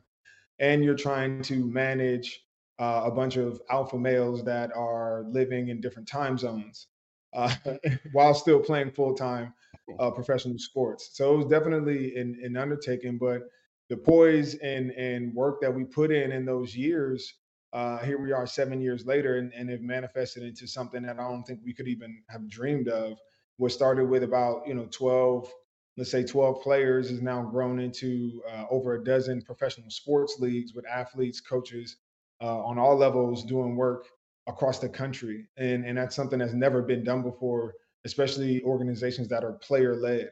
and 0.59 0.83
you're 0.83 0.95
trying 0.95 1.41
to 1.43 1.65
manage 1.69 2.45
uh, 2.79 3.03
a 3.05 3.11
bunch 3.11 3.37
of 3.37 3.61
alpha 3.69 3.97
males 3.97 4.43
that 4.43 4.71
are 4.75 5.25
living 5.29 5.69
in 5.69 5.81
different 5.81 6.07
time 6.07 6.37
zones 6.37 6.87
uh, 7.33 7.53
while 8.13 8.33
still 8.33 8.59
playing 8.59 8.91
full 8.91 9.13
time 9.13 9.53
uh, 9.99 10.09
professional 10.11 10.57
sports. 10.57 11.11
So 11.13 11.33
it 11.33 11.37
was 11.37 11.45
definitely 11.47 12.15
an, 12.15 12.39
an 12.43 12.57
undertaking, 12.57 13.17
but 13.17 13.41
the 13.89 13.97
poise 13.97 14.55
and 14.55 14.91
and 14.91 15.33
work 15.33 15.61
that 15.61 15.73
we 15.73 15.83
put 15.83 16.11
in 16.11 16.31
in 16.31 16.45
those 16.45 16.75
years. 16.75 17.33
Uh, 17.71 17.97
here 17.99 18.21
we 18.21 18.31
are 18.31 18.45
seven 18.45 18.79
years 18.79 19.05
later 19.05 19.37
and, 19.37 19.51
and 19.53 19.67
have 19.69 19.81
manifested 19.81 20.43
into 20.43 20.67
something 20.67 21.01
that 21.01 21.19
I 21.19 21.23
don't 21.23 21.43
think 21.43 21.59
we 21.65 21.73
could 21.73 21.87
even 21.87 22.21
have 22.29 22.47
dreamed 22.47 22.87
of. 22.87 23.17
What 23.57 23.71
started 23.71 24.05
with 24.05 24.23
about 24.23 24.67
you 24.67 24.73
know 24.73 24.87
12 24.91 25.51
let's 25.97 26.11
say 26.11 26.23
12 26.23 26.61
players 26.61 27.11
is 27.11 27.21
now 27.21 27.43
grown 27.43 27.79
into 27.79 28.41
uh, 28.51 28.65
over 28.69 28.95
a 28.95 29.03
dozen 29.03 29.41
professional 29.41 29.89
sports 29.89 30.37
leagues 30.39 30.73
with 30.73 30.85
athletes, 30.87 31.39
coaches 31.39 31.97
uh, 32.41 32.63
on 32.63 32.79
all 32.79 32.97
levels 32.97 33.45
doing 33.45 33.75
work 33.75 34.07
across 34.47 34.79
the 34.79 34.89
country. 34.89 35.47
And, 35.57 35.85
and 35.85 35.97
that's 35.97 36.15
something 36.15 36.39
that's 36.39 36.53
never 36.53 36.81
been 36.81 37.03
done 37.03 37.21
before, 37.21 37.75
especially 38.05 38.61
organizations 38.63 39.27
that 39.29 39.43
are 39.43 39.53
player 39.53 39.95
led. 39.95 40.31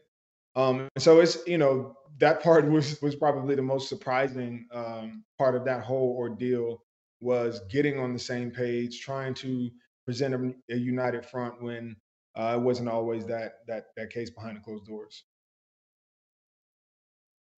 Um, 0.56 0.90
so 0.98 1.20
it's, 1.20 1.38
you 1.48 1.58
know, 1.58 1.96
that 2.20 2.42
part 2.44 2.66
was, 2.70 3.02
was 3.02 3.16
probably 3.16 3.56
the 3.56 3.62
most 3.62 3.90
surprising 3.90 4.68
um, 4.72 5.24
part 5.38 5.56
of 5.56 5.66
that 5.66 5.84
whole 5.84 6.16
ordeal 6.18 6.84
was 7.20 7.62
getting 7.70 8.00
on 8.00 8.14
the 8.14 8.20
same 8.20 8.50
page, 8.52 9.02
trying 9.02 9.34
to 9.36 9.70
present 10.06 10.34
a, 10.34 10.74
a 10.74 10.78
united 10.78 11.26
front 11.26 11.62
when 11.62 11.96
uh, 12.36 12.56
it 12.58 12.62
wasn't 12.62 12.90
always 12.90 13.26
that, 13.26 13.54
that, 13.68 13.86
that 13.96 14.10
case 14.10 14.30
behind 14.30 14.58
the 14.58 14.62
closed 14.62 14.86
doors. 14.86 15.24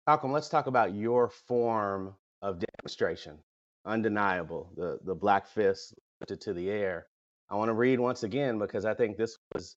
Malcolm, 0.08 0.32
let's 0.32 0.50
talk 0.50 0.68
about 0.68 0.94
your 0.94 1.30
form 1.30 2.16
of 2.42 2.60
demonstration. 2.80 3.38
Undeniable, 3.86 4.72
the 4.76 5.00
the 5.04 5.16
black 5.16 5.48
fist 5.48 5.94
lifted 6.20 6.42
to 6.42 6.54
the 6.54 6.70
air. 6.70 7.08
I 7.50 7.56
want 7.56 7.70
to 7.70 7.74
read 7.74 8.00
once 8.00 8.24
again 8.24 8.60
because 8.60 8.86
I 8.86 8.94
think 8.94 9.18
this 9.18 9.38
was 9.54 9.76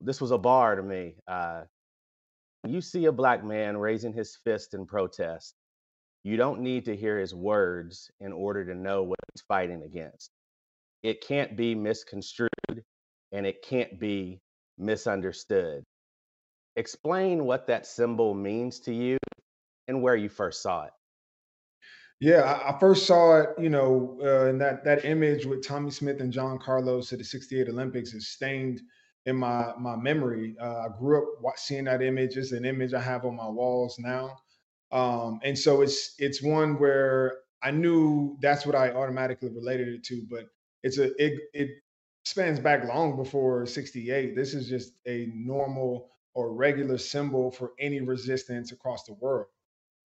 this 0.00 0.20
was 0.20 0.30
a 0.30 0.38
bar 0.38 0.76
to 0.76 0.82
me. 0.82 1.14
Uh, 1.26 1.62
you 2.66 2.80
see 2.80 3.06
a 3.06 3.12
black 3.12 3.44
man 3.44 3.76
raising 3.76 4.12
his 4.12 4.36
fist 4.44 4.74
in 4.74 4.86
protest, 4.86 5.54
you 6.22 6.36
don't 6.36 6.60
need 6.60 6.86
to 6.86 6.96
hear 6.96 7.18
his 7.18 7.34
words 7.34 8.10
in 8.20 8.32
order 8.32 8.64
to 8.64 8.74
know 8.74 9.02
what 9.02 9.18
he's 9.32 9.42
fighting 9.46 9.82
against. 9.82 10.30
It 11.02 11.20
can't 11.26 11.56
be 11.56 11.74
misconstrued 11.74 12.48
and 13.32 13.46
it 13.46 13.62
can't 13.62 14.00
be 14.00 14.40
misunderstood. 14.78 15.84
Explain 16.76 17.44
what 17.44 17.66
that 17.66 17.86
symbol 17.86 18.34
means 18.34 18.80
to 18.80 18.94
you 18.94 19.18
and 19.86 20.02
where 20.02 20.16
you 20.16 20.28
first 20.28 20.62
saw 20.62 20.84
it. 20.84 20.92
Yeah, 22.20 22.58
I 22.64 22.78
first 22.78 23.06
saw 23.06 23.40
it, 23.40 23.50
you 23.58 23.68
know, 23.68 24.18
uh, 24.22 24.46
in 24.46 24.58
that 24.58 24.84
that 24.84 25.04
image 25.04 25.44
with 25.44 25.66
Tommie 25.66 25.90
Smith 25.90 26.20
and 26.20 26.32
John 26.32 26.58
Carlos 26.58 27.12
at 27.12 27.18
the 27.18 27.24
'68 27.24 27.68
Olympics 27.68 28.14
is 28.14 28.28
stained 28.28 28.80
in 29.26 29.36
my 29.36 29.72
my 29.78 29.96
memory. 29.96 30.56
Uh, 30.60 30.86
I 30.86 30.88
grew 30.98 31.22
up 31.46 31.58
seeing 31.58 31.84
that 31.84 32.02
image. 32.02 32.36
It's 32.36 32.52
an 32.52 32.64
image 32.64 32.94
I 32.94 33.00
have 33.00 33.24
on 33.24 33.36
my 33.36 33.48
walls 33.48 33.98
now, 33.98 34.38
um, 34.92 35.40
and 35.44 35.58
so 35.58 35.82
it's 35.82 36.14
it's 36.18 36.42
one 36.42 36.78
where 36.78 37.38
I 37.62 37.70
knew 37.72 38.38
that's 38.42 38.66
what 38.66 38.76
I 38.76 38.90
automatically 38.92 39.50
related 39.50 39.88
it 39.88 40.04
to. 40.04 40.26
But 40.30 40.46
it's 40.82 40.98
a 40.98 41.12
it 41.24 41.40
it 41.54 41.70
spans 42.24 42.60
back 42.60 42.84
long 42.86 43.16
before 43.16 43.66
'68. 43.66 44.36
This 44.36 44.54
is 44.54 44.68
just 44.68 44.94
a 45.06 45.28
normal 45.34 46.10
or 46.34 46.54
regular 46.54 46.98
symbol 46.98 47.50
for 47.50 47.72
any 47.78 48.00
resistance 48.00 48.72
across 48.72 49.04
the 49.04 49.14
world 49.14 49.46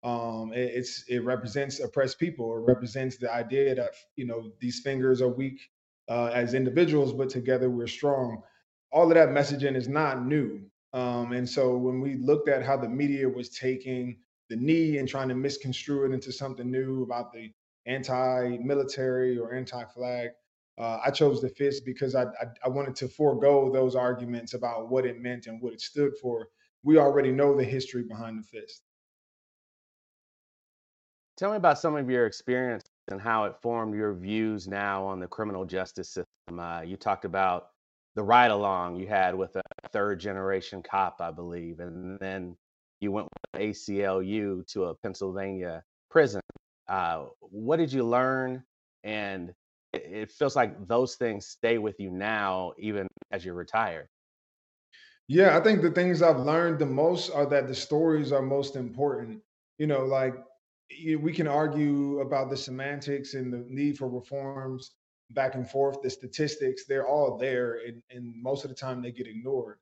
um, 0.04 0.54
it, 0.54 0.72
it's 0.76 1.04
it 1.08 1.20
represents 1.20 1.80
oppressed 1.80 2.20
people. 2.20 2.56
It 2.56 2.62
represents 2.68 3.18
the 3.18 3.32
idea 3.32 3.76
that 3.76 3.92
you 4.16 4.26
know 4.26 4.52
these 4.60 4.80
fingers 4.80 5.22
are 5.22 5.28
weak 5.28 5.60
uh, 6.08 6.32
as 6.34 6.54
individuals, 6.54 7.12
but 7.14 7.30
together 7.30 7.70
we're 7.70 7.88
strong. 7.88 8.42
All 8.92 9.08
of 9.08 9.14
that 9.14 9.28
messaging 9.28 9.76
is 9.76 9.88
not 9.88 10.26
new. 10.26 10.60
Um, 10.92 11.32
and 11.32 11.48
so 11.48 11.76
when 11.76 12.00
we 12.00 12.16
looked 12.16 12.48
at 12.48 12.64
how 12.64 12.76
the 12.76 12.88
media 12.88 13.28
was 13.28 13.48
taking 13.48 14.18
the 14.48 14.56
knee 14.56 14.98
and 14.98 15.08
trying 15.08 15.28
to 15.28 15.34
misconstrue 15.34 16.06
it 16.06 16.12
into 16.12 16.32
something 16.32 16.68
new 16.70 17.02
about 17.04 17.32
the 17.32 17.52
anti-military 17.86 19.38
or 19.38 19.54
anti-flag, 19.54 20.30
uh, 20.78 20.98
I 21.04 21.10
chose 21.10 21.40
the 21.40 21.48
fist 21.48 21.84
because 21.84 22.14
I, 22.14 22.24
I, 22.24 22.46
I 22.64 22.68
wanted 22.68 22.96
to 22.96 23.08
forego 23.08 23.70
those 23.72 23.94
arguments 23.94 24.54
about 24.54 24.88
what 24.88 25.06
it 25.06 25.20
meant 25.20 25.46
and 25.46 25.62
what 25.62 25.72
it 25.72 25.80
stood 25.80 26.12
for. 26.20 26.48
We 26.82 26.98
already 26.98 27.30
know 27.30 27.56
the 27.56 27.64
history 27.64 28.02
behind 28.02 28.38
the 28.38 28.42
fist. 28.42 28.82
Tell 31.36 31.50
me 31.50 31.56
about 31.56 31.78
some 31.78 31.96
of 31.96 32.10
your 32.10 32.26
experiences 32.26 32.90
and 33.10 33.20
how 33.20 33.44
it 33.44 33.54
formed 33.62 33.94
your 33.94 34.14
views 34.14 34.66
now 34.68 35.04
on 35.04 35.20
the 35.20 35.26
criminal 35.26 35.64
justice 35.64 36.08
system. 36.08 36.58
Uh, 36.58 36.80
you 36.82 36.96
talked 36.96 37.24
about 37.24 37.69
the 38.14 38.22
ride 38.22 38.50
along 38.50 38.96
you 38.96 39.06
had 39.06 39.34
with 39.34 39.54
a 39.56 39.62
third 39.92 40.20
generation 40.20 40.82
cop, 40.82 41.20
I 41.20 41.30
believe, 41.30 41.80
and 41.80 42.18
then 42.18 42.56
you 43.00 43.12
went 43.12 43.28
with 43.54 43.62
ACLU 43.62 44.66
to 44.72 44.84
a 44.84 44.94
Pennsylvania 44.94 45.82
prison. 46.10 46.40
Uh, 46.88 47.26
what 47.40 47.76
did 47.76 47.92
you 47.92 48.04
learn? 48.04 48.64
And 49.04 49.54
it, 49.92 50.02
it 50.02 50.30
feels 50.30 50.56
like 50.56 50.86
those 50.86 51.14
things 51.16 51.46
stay 51.46 51.78
with 51.78 51.98
you 51.98 52.10
now, 52.10 52.72
even 52.78 53.06
as 53.30 53.44
you're 53.44 53.54
retired. 53.54 54.08
Yeah, 55.28 55.56
I 55.56 55.60
think 55.60 55.80
the 55.80 55.92
things 55.92 56.22
I've 56.22 56.40
learned 56.40 56.80
the 56.80 56.86
most 56.86 57.30
are 57.30 57.46
that 57.46 57.68
the 57.68 57.74
stories 57.74 58.32
are 58.32 58.42
most 58.42 58.74
important. 58.74 59.40
You 59.78 59.86
know, 59.86 60.04
like 60.04 60.34
we 61.20 61.32
can 61.32 61.46
argue 61.46 62.18
about 62.20 62.50
the 62.50 62.56
semantics 62.56 63.34
and 63.34 63.52
the 63.52 63.64
need 63.68 63.96
for 63.96 64.08
reforms 64.08 64.90
back 65.30 65.54
and 65.54 65.68
forth. 65.68 66.02
The 66.02 66.10
statistics, 66.10 66.84
they're 66.86 67.06
all 67.06 67.36
there, 67.38 67.80
and, 67.86 68.02
and 68.10 68.34
most 68.42 68.64
of 68.64 68.70
the 68.70 68.76
time 68.76 69.02
they 69.02 69.12
get 69.12 69.26
ignored. 69.26 69.78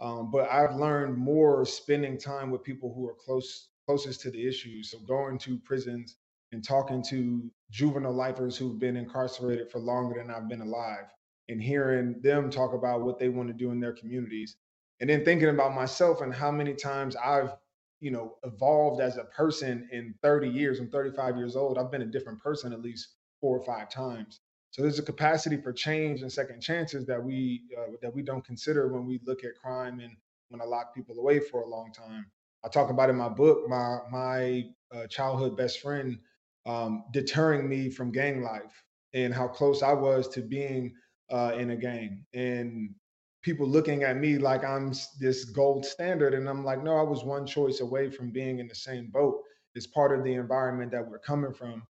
Um, 0.00 0.30
but 0.30 0.50
I've 0.50 0.76
learned 0.76 1.16
more 1.16 1.64
spending 1.64 2.18
time 2.18 2.50
with 2.50 2.62
people 2.62 2.92
who 2.92 3.06
are 3.08 3.14
close 3.14 3.68
closest 3.86 4.20
to 4.20 4.30
the 4.30 4.46
issue. 4.46 4.82
So 4.82 4.98
going 5.00 5.38
to 5.38 5.58
prisons 5.58 6.16
and 6.52 6.64
talking 6.64 7.02
to 7.04 7.50
juvenile 7.70 8.14
lifers 8.14 8.56
who've 8.56 8.78
been 8.78 8.96
incarcerated 8.96 9.70
for 9.70 9.80
longer 9.80 10.20
than 10.20 10.30
I've 10.30 10.48
been 10.48 10.60
alive, 10.60 11.06
and 11.48 11.60
hearing 11.62 12.20
them 12.22 12.50
talk 12.50 12.74
about 12.74 13.02
what 13.02 13.18
they 13.18 13.28
want 13.28 13.48
to 13.48 13.54
do 13.54 13.70
in 13.70 13.80
their 13.80 13.92
communities 13.92 14.56
and 15.00 15.10
then 15.10 15.24
thinking 15.24 15.48
about 15.48 15.74
myself 15.74 16.20
and 16.20 16.32
how 16.32 16.50
many 16.50 16.74
times 16.74 17.16
I've 17.16 17.54
you 18.02 18.10
know 18.10 18.36
evolved 18.44 19.00
as 19.00 19.16
a 19.16 19.24
person 19.24 19.88
in 19.92 20.12
30 20.22 20.48
years 20.48 20.80
i'm 20.80 20.90
35 20.90 21.36
years 21.36 21.54
old 21.54 21.78
i've 21.78 21.90
been 21.90 22.02
a 22.02 22.06
different 22.06 22.42
person 22.42 22.72
at 22.72 22.82
least 22.82 23.14
four 23.40 23.56
or 23.56 23.64
five 23.64 23.88
times 23.88 24.40
so 24.72 24.82
there's 24.82 24.98
a 24.98 25.02
capacity 25.02 25.56
for 25.56 25.72
change 25.72 26.22
and 26.22 26.32
second 26.32 26.60
chances 26.60 27.06
that 27.06 27.22
we 27.22 27.62
uh, 27.78 27.92
that 28.02 28.12
we 28.12 28.22
don't 28.22 28.44
consider 28.44 28.88
when 28.88 29.06
we 29.06 29.20
look 29.24 29.44
at 29.44 29.54
crime 29.54 30.00
and 30.00 30.16
when 30.48 30.60
i 30.60 30.64
lock 30.64 30.94
people 30.94 31.16
away 31.18 31.38
for 31.38 31.62
a 31.62 31.68
long 31.68 31.92
time 31.92 32.26
i 32.64 32.68
talk 32.68 32.90
about 32.90 33.08
in 33.10 33.16
my 33.16 33.28
book 33.28 33.68
my 33.68 33.98
my 34.10 34.64
uh, 34.94 35.06
childhood 35.06 35.56
best 35.56 35.80
friend 35.80 36.18
um, 36.66 37.04
deterring 37.12 37.68
me 37.68 37.90
from 37.90 38.12
gang 38.12 38.42
life 38.42 38.84
and 39.14 39.32
how 39.32 39.46
close 39.46 39.82
i 39.82 39.92
was 39.92 40.28
to 40.28 40.42
being 40.42 40.92
uh, 41.30 41.52
in 41.56 41.70
a 41.70 41.76
gang 41.76 42.24
and 42.34 42.94
people 43.42 43.66
looking 43.66 44.04
at 44.04 44.16
me 44.16 44.38
like 44.38 44.64
I'm 44.64 44.92
this 45.20 45.44
gold 45.44 45.84
standard. 45.84 46.34
And 46.34 46.48
I'm 46.48 46.64
like, 46.64 46.82
no, 46.82 46.96
I 46.96 47.02
was 47.02 47.24
one 47.24 47.44
choice 47.44 47.80
away 47.80 48.08
from 48.10 48.30
being 48.30 48.60
in 48.60 48.68
the 48.68 48.74
same 48.74 49.10
boat. 49.10 49.42
It's 49.74 49.86
part 49.86 50.16
of 50.16 50.24
the 50.24 50.34
environment 50.34 50.92
that 50.92 51.06
we're 51.06 51.18
coming 51.18 51.52
from. 51.52 51.82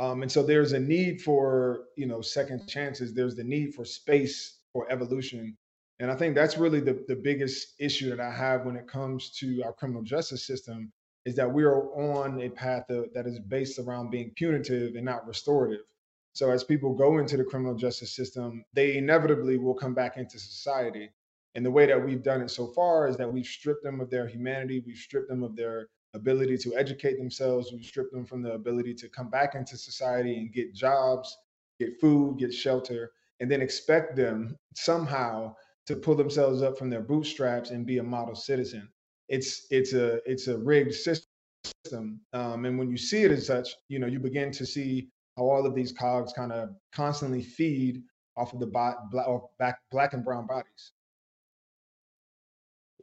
Um, 0.00 0.22
and 0.22 0.32
so 0.32 0.42
there's 0.42 0.72
a 0.72 0.80
need 0.80 1.20
for, 1.20 1.84
you 1.94 2.06
know, 2.06 2.22
second 2.22 2.66
chances. 2.66 3.12
There's 3.12 3.36
the 3.36 3.44
need 3.44 3.74
for 3.74 3.84
space 3.84 4.60
for 4.72 4.90
evolution. 4.90 5.58
And 5.98 6.10
I 6.10 6.16
think 6.16 6.34
that's 6.34 6.56
really 6.56 6.80
the, 6.80 7.04
the 7.06 7.16
biggest 7.16 7.74
issue 7.78 8.08
that 8.08 8.18
I 8.18 8.30
have 8.30 8.64
when 8.64 8.76
it 8.76 8.88
comes 8.88 9.30
to 9.40 9.62
our 9.62 9.74
criminal 9.74 10.02
justice 10.02 10.46
system 10.46 10.90
is 11.26 11.36
that 11.36 11.52
we 11.52 11.64
are 11.64 11.92
on 11.92 12.40
a 12.40 12.48
path 12.48 12.88
of, 12.88 13.12
that 13.12 13.26
is 13.26 13.38
based 13.40 13.78
around 13.78 14.10
being 14.10 14.32
punitive 14.36 14.94
and 14.94 15.04
not 15.04 15.26
restorative. 15.26 15.84
So 16.32 16.50
as 16.50 16.64
people 16.64 16.94
go 16.94 17.18
into 17.18 17.36
the 17.36 17.44
criminal 17.44 17.74
justice 17.74 18.16
system, 18.16 18.64
they 18.72 18.96
inevitably 18.96 19.58
will 19.58 19.74
come 19.74 19.92
back 19.92 20.16
into 20.16 20.38
society. 20.38 21.10
And 21.54 21.66
the 21.66 21.70
way 21.70 21.84
that 21.84 22.02
we've 22.02 22.22
done 22.22 22.40
it 22.40 22.50
so 22.50 22.68
far 22.68 23.06
is 23.06 23.18
that 23.18 23.30
we've 23.30 23.44
stripped 23.44 23.82
them 23.82 24.00
of 24.00 24.08
their 24.08 24.26
humanity, 24.26 24.82
we've 24.86 24.96
stripped 24.96 25.28
them 25.28 25.42
of 25.42 25.56
their 25.56 25.88
ability 26.14 26.56
to 26.58 26.76
educate 26.76 27.18
themselves, 27.18 27.72
we've 27.72 27.84
stripped 27.84 28.12
them 28.12 28.24
from 28.24 28.42
the 28.42 28.52
ability 28.52 28.94
to 28.94 29.08
come 29.08 29.30
back 29.30 29.54
into 29.54 29.76
society 29.76 30.38
and 30.38 30.52
get 30.52 30.74
jobs, 30.74 31.36
get 31.78 32.00
food, 32.00 32.38
get 32.38 32.52
shelter, 32.52 33.12
and 33.40 33.50
then 33.50 33.62
expect 33.62 34.16
them 34.16 34.56
somehow 34.74 35.54
to 35.86 35.96
pull 35.96 36.14
themselves 36.14 36.62
up 36.62 36.78
from 36.78 36.90
their 36.90 37.00
bootstraps 37.00 37.70
and 37.70 37.86
be 37.86 37.98
a 37.98 38.02
model 38.02 38.34
citizen. 38.34 38.88
It's 39.28 39.66
it's 39.70 39.92
a 39.92 40.20
it's 40.30 40.48
a 40.48 40.58
rigged 40.58 40.94
system, 40.94 42.20
um, 42.32 42.64
and 42.64 42.78
when 42.78 42.90
you 42.90 42.96
see 42.96 43.22
it 43.22 43.30
as 43.30 43.46
such, 43.46 43.68
you 43.88 43.98
know 43.98 44.06
you 44.06 44.18
begin 44.18 44.50
to 44.52 44.66
see 44.66 45.08
how 45.36 45.44
all 45.44 45.64
of 45.64 45.74
these 45.74 45.92
cogs 45.92 46.32
kind 46.32 46.52
of 46.52 46.70
constantly 46.92 47.42
feed 47.42 48.02
off 48.36 48.52
of 48.52 48.60
the 48.60 48.66
black, 48.66 48.96
black, 49.10 49.78
black 49.90 50.12
and 50.12 50.24
brown 50.24 50.46
bodies. 50.46 50.92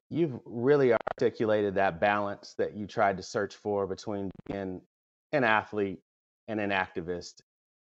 You've 0.09 0.39
really 0.45 0.93
articulated 0.93 1.75
that 1.75 1.99
balance 1.99 2.55
that 2.57 2.75
you 2.75 2.87
tried 2.87 3.17
to 3.17 3.23
search 3.23 3.55
for 3.55 3.85
between 3.87 4.31
being 4.47 4.81
an 5.33 5.43
athlete 5.43 5.99
and 6.47 6.59
an 6.59 6.69
activist, 6.69 7.33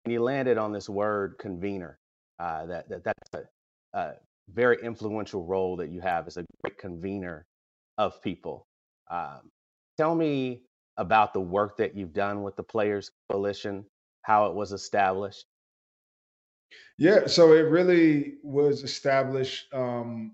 and 0.04 0.12
you 0.12 0.22
landed 0.22 0.58
on 0.58 0.72
this 0.72 0.88
word 0.88 1.36
convener. 1.38 1.98
Uh, 2.38 2.66
that, 2.66 2.88
that 2.88 3.04
that's 3.04 3.34
a, 3.34 3.98
a, 3.98 4.12
very 4.52 4.78
influential 4.82 5.44
role 5.44 5.76
that 5.76 5.90
you 5.90 6.00
have 6.00 6.26
as 6.26 6.36
a 6.36 6.44
great 6.64 6.76
convener 6.76 7.44
of 7.98 8.20
people. 8.20 8.66
Um, 9.08 9.50
tell 9.96 10.14
me 10.14 10.62
about 10.96 11.32
the 11.32 11.40
work 11.40 11.76
that 11.76 11.94
you've 11.94 12.12
done 12.12 12.42
with 12.42 12.56
the 12.56 12.62
Players 12.62 13.10
Coalition 13.30 13.84
how 14.22 14.46
it 14.46 14.54
was 14.54 14.72
established? 14.72 15.44
Yeah, 16.98 17.26
so 17.26 17.52
it 17.52 17.62
really 17.62 18.34
was 18.42 18.82
established 18.82 19.72
um, 19.72 20.32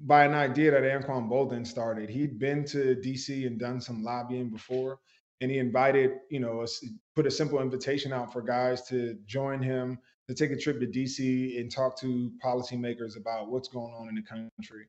by 0.00 0.24
an 0.24 0.34
idea 0.34 0.70
that 0.70 0.82
Anquan 0.82 1.28
Boldin 1.28 1.66
started. 1.66 2.08
He'd 2.08 2.38
been 2.38 2.64
to 2.66 2.96
DC 2.96 3.46
and 3.46 3.58
done 3.58 3.80
some 3.80 4.02
lobbying 4.02 4.50
before, 4.50 4.98
and 5.40 5.50
he 5.50 5.58
invited, 5.58 6.12
you 6.30 6.40
know, 6.40 6.62
a, 6.62 6.66
put 7.14 7.26
a 7.26 7.30
simple 7.30 7.60
invitation 7.60 8.12
out 8.12 8.32
for 8.32 8.42
guys 8.42 8.82
to 8.88 9.16
join 9.26 9.62
him 9.62 9.98
to 10.28 10.34
take 10.34 10.50
a 10.50 10.56
trip 10.56 10.80
to 10.80 10.86
DC 10.86 11.60
and 11.60 11.70
talk 11.70 11.98
to 12.00 12.32
policymakers 12.44 13.16
about 13.16 13.50
what's 13.50 13.68
going 13.68 13.94
on 13.94 14.08
in 14.08 14.14
the 14.14 14.22
country. 14.22 14.86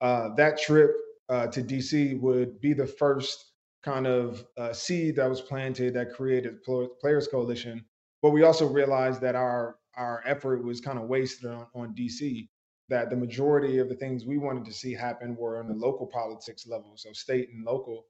Uh, 0.00 0.34
that 0.36 0.60
trip 0.60 0.92
uh, 1.28 1.46
to 1.48 1.62
DC 1.62 2.20
would 2.20 2.60
be 2.60 2.72
the 2.72 2.86
first 2.86 3.52
kind 3.82 4.06
of 4.06 4.44
uh, 4.56 4.72
seed 4.72 5.16
that 5.16 5.28
was 5.28 5.40
planted 5.40 5.94
that 5.94 6.12
created 6.12 6.62
Players 7.00 7.28
Coalition. 7.28 7.84
But 8.22 8.30
we 8.30 8.42
also 8.42 8.66
realized 8.66 9.20
that 9.20 9.34
our 9.34 9.76
our 9.96 10.22
effort 10.26 10.62
was 10.62 10.80
kind 10.80 10.98
of 10.98 11.08
wasted 11.08 11.50
on, 11.50 11.66
on 11.74 11.94
DC. 11.94 12.48
That 12.88 13.10
the 13.10 13.16
majority 13.16 13.78
of 13.78 13.88
the 13.88 13.96
things 13.96 14.24
we 14.24 14.38
wanted 14.38 14.64
to 14.66 14.72
see 14.72 14.94
happen 14.94 15.36
were 15.36 15.58
on 15.58 15.68
the 15.68 15.74
local 15.74 16.06
politics 16.06 16.66
level, 16.66 16.92
so 16.96 17.12
state 17.12 17.48
and 17.52 17.64
local. 17.64 18.06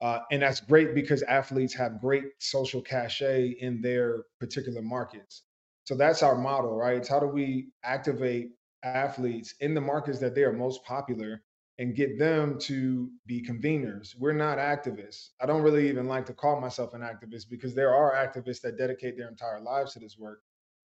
Uh, 0.00 0.20
and 0.30 0.40
that's 0.40 0.60
great 0.60 0.94
because 0.94 1.22
athletes 1.22 1.74
have 1.74 2.00
great 2.00 2.24
social 2.38 2.80
cachet 2.80 3.56
in 3.60 3.82
their 3.82 4.24
particular 4.38 4.80
markets. 4.80 5.42
So 5.84 5.94
that's 5.94 6.22
our 6.22 6.36
model, 6.36 6.76
right? 6.76 6.96
It's 6.96 7.08
how 7.08 7.20
do 7.20 7.26
we 7.26 7.68
activate 7.84 8.50
athletes 8.82 9.54
in 9.60 9.74
the 9.74 9.80
markets 9.80 10.18
that 10.20 10.34
they 10.34 10.42
are 10.42 10.52
most 10.52 10.84
popular 10.84 11.42
and 11.78 11.96
get 11.96 12.18
them 12.18 12.58
to 12.60 13.10
be 13.26 13.42
conveners. 13.42 14.14
We're 14.18 14.32
not 14.32 14.58
activists. 14.58 15.30
I 15.40 15.46
don't 15.46 15.62
really 15.62 15.88
even 15.88 16.06
like 16.06 16.26
to 16.26 16.34
call 16.34 16.60
myself 16.60 16.92
an 16.94 17.00
activist 17.00 17.48
because 17.50 17.74
there 17.74 17.94
are 17.94 18.14
activists 18.14 18.60
that 18.62 18.76
dedicate 18.76 19.16
their 19.16 19.28
entire 19.28 19.60
lives 19.60 19.94
to 19.94 19.98
this 19.98 20.18
work. 20.18 20.40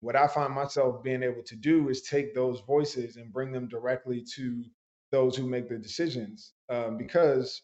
What 0.02 0.16
I 0.16 0.28
find 0.28 0.54
myself 0.54 1.02
being 1.02 1.23
able 1.25 1.44
to 1.44 1.56
do 1.56 1.88
is 1.88 2.02
take 2.02 2.35
those 2.35 2.61
voices 2.62 3.16
and 3.16 3.32
bring 3.32 3.52
them 3.52 3.68
directly 3.68 4.25
to 4.37 4.64
those 5.12 5.37
who 5.37 5.49
make 5.49 5.68
the 5.71 5.78
decisions, 5.78 6.54
um, 6.71 6.99
because 6.99 7.62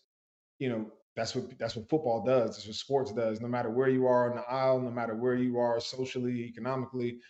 you 0.60 0.70
know 0.70 0.92
that's 1.16 1.34
what 1.34 1.58
that's 1.58 1.76
what 1.76 1.90
football 1.90 2.24
does. 2.24 2.56
That's 2.56 2.66
what 2.68 2.76
sports 2.76 3.12
does. 3.12 3.40
No 3.40 3.48
matter 3.48 3.70
where 3.70 3.90
you 3.90 4.06
are 4.06 4.30
on 4.30 4.36
the 4.36 4.44
aisle, 4.44 4.80
no 4.80 4.90
matter 4.90 5.16
where 5.16 5.36
you 5.36 5.58
are 5.58 5.80
socially, 5.80 6.44
economically, 6.44 7.20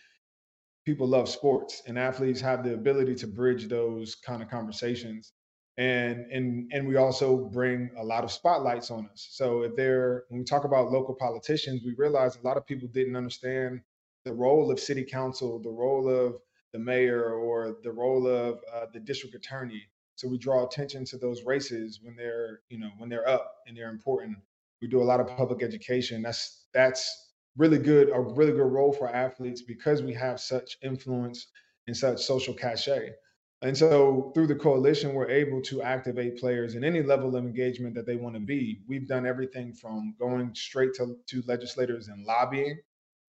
people 0.85 1.07
love 1.07 1.29
sports, 1.29 1.83
and 1.87 1.97
athletes 1.99 2.41
have 2.41 2.63
the 2.63 2.73
ability 2.73 3.15
to 3.15 3.27
bridge 3.27 3.67
those 3.67 4.15
kind 4.15 4.41
of 4.43 4.49
conversations 4.49 5.33
and 5.77 6.25
and 6.31 6.69
and 6.73 6.87
we 6.87 6.97
also 6.97 7.37
bring 7.37 7.89
a 7.97 8.03
lot 8.03 8.23
of 8.25 8.31
spotlights 8.31 8.91
on 8.91 9.07
us. 9.11 9.29
So 9.31 9.63
if 9.63 9.75
there, 9.77 10.25
when 10.29 10.39
we 10.39 10.45
talk 10.45 10.65
about 10.65 10.91
local 10.91 11.15
politicians, 11.15 11.83
we 11.85 11.95
realize 11.97 12.35
a 12.35 12.45
lot 12.45 12.57
of 12.57 12.67
people 12.67 12.89
didn't 12.89 13.15
understand 13.15 13.81
the 14.25 14.33
role 14.33 14.71
of 14.71 14.79
city 14.79 15.03
council, 15.03 15.59
the 15.59 15.69
role 15.69 16.09
of 16.09 16.35
the 16.73 16.79
mayor, 16.79 17.33
or 17.33 17.77
the 17.83 17.91
role 17.91 18.27
of 18.27 18.59
uh, 18.73 18.85
the 18.93 18.99
district 18.99 19.35
attorney. 19.35 19.83
So 20.15 20.27
we 20.27 20.37
draw 20.37 20.65
attention 20.65 21.05
to 21.05 21.17
those 21.17 21.43
races 21.43 21.99
when 22.03 22.15
they're 22.15 22.61
you 22.69 22.79
know 22.79 22.91
when 22.97 23.09
they're 23.09 23.27
up 23.27 23.55
and 23.67 23.75
they're 23.75 23.89
important. 23.89 24.37
We 24.81 24.87
do 24.87 25.01
a 25.01 25.03
lot 25.03 25.19
of 25.19 25.27
public 25.27 25.63
education. 25.63 26.21
That's 26.21 26.67
that's 26.73 27.31
really 27.57 27.79
good 27.79 28.09
a 28.13 28.19
really 28.19 28.51
good 28.51 28.71
role 28.71 28.93
for 28.93 29.09
athletes 29.13 29.61
because 29.61 30.01
we 30.01 30.13
have 30.13 30.39
such 30.39 30.77
influence 30.81 31.47
and 31.87 31.95
such 31.95 32.21
social 32.21 32.53
cachet. 32.53 33.13
And 33.61 33.77
so 33.77 34.31
through 34.33 34.47
the 34.47 34.55
coalition, 34.55 35.13
we're 35.13 35.29
able 35.29 35.61
to 35.63 35.81
activate 35.81 36.37
players 36.37 36.75
in 36.75 36.83
any 36.85 37.03
level 37.03 37.35
of 37.35 37.43
engagement 37.43 37.93
that 37.95 38.05
they 38.05 38.15
want 38.15 38.35
to 38.35 38.39
be. 38.39 38.79
We've 38.87 39.07
done 39.07 39.25
everything 39.25 39.73
from 39.73 40.15
going 40.17 40.55
straight 40.55 40.93
to, 40.95 41.17
to 41.27 41.43
legislators 41.45 42.07
and 42.07 42.23
lobbying, 42.25 42.79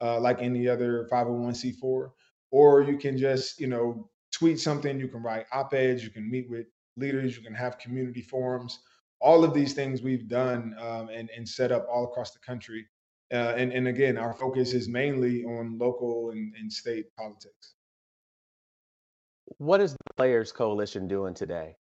uh, 0.00 0.20
like 0.20 0.40
any 0.40 0.68
other 0.68 1.08
501c4, 1.10 2.10
or 2.50 2.82
you 2.82 2.96
can 2.96 3.16
just, 3.16 3.60
you 3.60 3.66
know, 3.66 4.08
tweet 4.32 4.58
something, 4.58 4.98
you 4.98 5.08
can 5.08 5.22
write 5.22 5.46
op-eds, 5.52 6.02
you 6.02 6.10
can 6.10 6.30
meet 6.30 6.48
with 6.50 6.66
leaders, 6.96 7.36
you 7.36 7.42
can 7.42 7.54
have 7.54 7.78
community 7.78 8.22
forums. 8.22 8.80
All 9.20 9.44
of 9.44 9.52
these 9.52 9.74
things 9.74 10.02
we've 10.02 10.28
done 10.28 10.74
um, 10.80 11.08
and, 11.10 11.28
and 11.36 11.46
set 11.46 11.72
up 11.72 11.86
all 11.92 12.04
across 12.04 12.30
the 12.32 12.38
country. 12.38 12.86
Uh, 13.32 13.54
and, 13.56 13.72
and 13.72 13.86
again, 13.86 14.16
our 14.16 14.32
focus 14.32 14.72
is 14.72 14.88
mainly 14.88 15.44
on 15.44 15.78
local 15.78 16.30
and, 16.30 16.54
and 16.58 16.72
state 16.72 17.14
politics. 17.16 17.74
What 19.58 19.80
is 19.80 19.92
the 19.92 20.14
Players 20.16 20.52
Coalition 20.52 21.06
doing 21.06 21.34
today? 21.34 21.76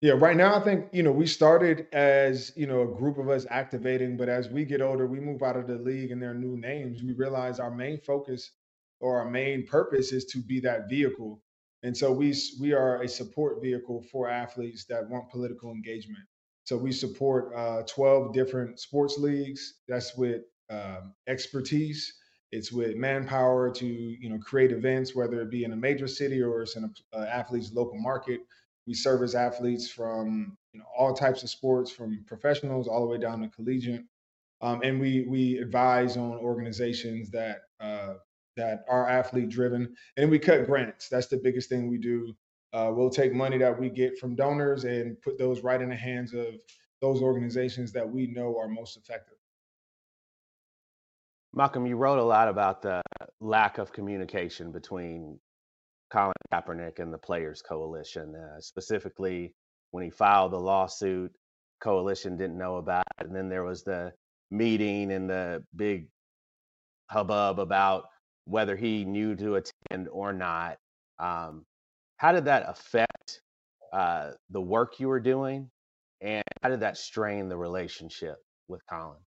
Yeah, 0.00 0.12
right 0.12 0.38
now 0.38 0.54
I 0.56 0.60
think, 0.60 0.86
you 0.92 1.02
know, 1.02 1.12
we 1.12 1.26
started 1.26 1.88
as, 1.92 2.52
you 2.56 2.68
know, 2.68 2.82
a 2.82 2.86
group 2.86 3.18
of 3.18 3.30
us 3.30 3.48
activating, 3.50 4.16
but 4.16 4.30
as 4.30 4.48
we 4.48 4.64
get 4.64 4.80
older, 4.80 5.08
we 5.08 5.20
move 5.20 5.42
out 5.42 5.56
of 5.58 5.66
the 5.66 5.76
league 5.76 6.12
and 6.12 6.22
their 6.22 6.36
new 6.36 6.56
names, 6.56 7.02
we 7.02 7.14
realize 7.14 7.60
our 7.60 7.72
main 7.72 7.98
focus 7.98 8.52
or 9.00 9.18
our 9.20 9.28
main 9.28 9.66
purpose 9.66 10.12
is 10.12 10.26
to 10.26 10.38
be 10.40 10.60
that 10.60 10.88
vehicle. 10.88 11.42
And 11.82 11.96
so 11.96 12.12
we 12.12 12.34
we 12.60 12.74
are 12.74 13.02
a 13.02 13.08
support 13.08 13.62
vehicle 13.62 14.04
for 14.12 14.30
athletes 14.30 14.86
that 14.86 15.08
want 15.10 15.30
political 15.30 15.72
engagement. 15.72 16.24
So 16.64 16.76
we 16.78 16.92
support 16.92 17.54
uh, 17.56 17.82
12 17.88 18.34
different 18.34 18.80
sports 18.80 19.18
leagues. 19.18 19.80
That's 19.88 20.16
with 20.16 20.42
um, 20.70 21.14
expertise. 21.28 22.12
It's 22.52 22.72
with 22.72 22.96
manpower 22.96 23.72
to 23.72 23.86
you 23.86 24.30
know 24.30 24.38
create 24.38 24.72
events, 24.72 25.16
whether 25.16 25.42
it 25.42 25.50
be 25.50 25.64
in 25.64 25.72
a 25.72 25.76
major 25.76 26.08
city 26.08 26.42
or 26.42 26.62
it's 26.62 26.76
in 26.76 26.84
an 26.84 26.94
athlete's 27.24 27.72
local 27.74 27.98
market. 28.00 28.40
We 28.90 28.94
service 28.94 29.36
athletes 29.36 29.88
from 29.88 30.58
you 30.72 30.80
know 30.80 30.86
all 30.98 31.14
types 31.14 31.44
of 31.44 31.48
sports, 31.48 31.92
from 31.92 32.24
professionals 32.26 32.88
all 32.88 33.02
the 33.02 33.06
way 33.06 33.18
down 33.18 33.40
to 33.40 33.48
collegiate, 33.48 34.02
um, 34.62 34.80
and 34.82 35.00
we 35.00 35.26
we 35.28 35.58
advise 35.58 36.16
on 36.16 36.32
organizations 36.38 37.30
that 37.30 37.60
uh, 37.78 38.14
that 38.56 38.84
are 38.88 39.08
athlete 39.08 39.48
driven, 39.48 39.94
and 40.16 40.28
we 40.28 40.40
cut 40.40 40.66
grants. 40.66 41.08
That's 41.08 41.28
the 41.28 41.36
biggest 41.36 41.68
thing 41.68 41.88
we 41.88 41.98
do. 41.98 42.34
Uh, 42.72 42.90
we'll 42.92 43.10
take 43.10 43.32
money 43.32 43.58
that 43.58 43.78
we 43.78 43.90
get 43.90 44.18
from 44.18 44.34
donors 44.34 44.82
and 44.82 45.22
put 45.22 45.38
those 45.38 45.62
right 45.62 45.80
in 45.80 45.90
the 45.90 45.94
hands 45.94 46.34
of 46.34 46.56
those 47.00 47.22
organizations 47.22 47.92
that 47.92 48.10
we 48.10 48.26
know 48.26 48.58
are 48.58 48.66
most 48.66 48.96
effective. 48.96 49.38
Malcolm, 51.54 51.86
you 51.86 51.94
wrote 51.94 52.18
a 52.18 52.24
lot 52.24 52.48
about 52.48 52.82
the 52.82 53.00
lack 53.38 53.78
of 53.78 53.92
communication 53.92 54.72
between 54.72 55.38
Colin 56.10 56.32
Kaepernick 56.52 56.98
and 56.98 57.12
the 57.12 57.18
Players 57.18 57.62
Coalition. 57.62 58.34
Uh, 58.34 58.60
specifically, 58.60 59.54
when 59.92 60.04
he 60.04 60.10
filed 60.10 60.52
the 60.52 60.58
lawsuit, 60.58 61.32
coalition 61.80 62.36
didn't 62.36 62.58
know 62.58 62.76
about 62.76 63.04
it, 63.18 63.26
and 63.26 63.34
then 63.34 63.48
there 63.48 63.64
was 63.64 63.82
the 63.82 64.12
meeting 64.50 65.12
and 65.12 65.30
the 65.30 65.64
big 65.76 66.08
hubbub 67.10 67.58
about 67.58 68.04
whether 68.44 68.76
he 68.76 69.04
knew 69.04 69.34
to 69.36 69.56
attend 69.56 70.08
or 70.10 70.32
not. 70.32 70.76
Um, 71.18 71.64
how 72.16 72.32
did 72.32 72.44
that 72.46 72.64
affect 72.68 73.40
uh, 73.92 74.32
the 74.50 74.60
work 74.60 75.00
you 75.00 75.08
were 75.08 75.20
doing, 75.20 75.70
and 76.20 76.42
how 76.62 76.68
did 76.68 76.80
that 76.80 76.98
strain 76.98 77.48
the 77.48 77.56
relationship 77.56 78.36
with 78.68 78.80
Colin? 78.86 79.18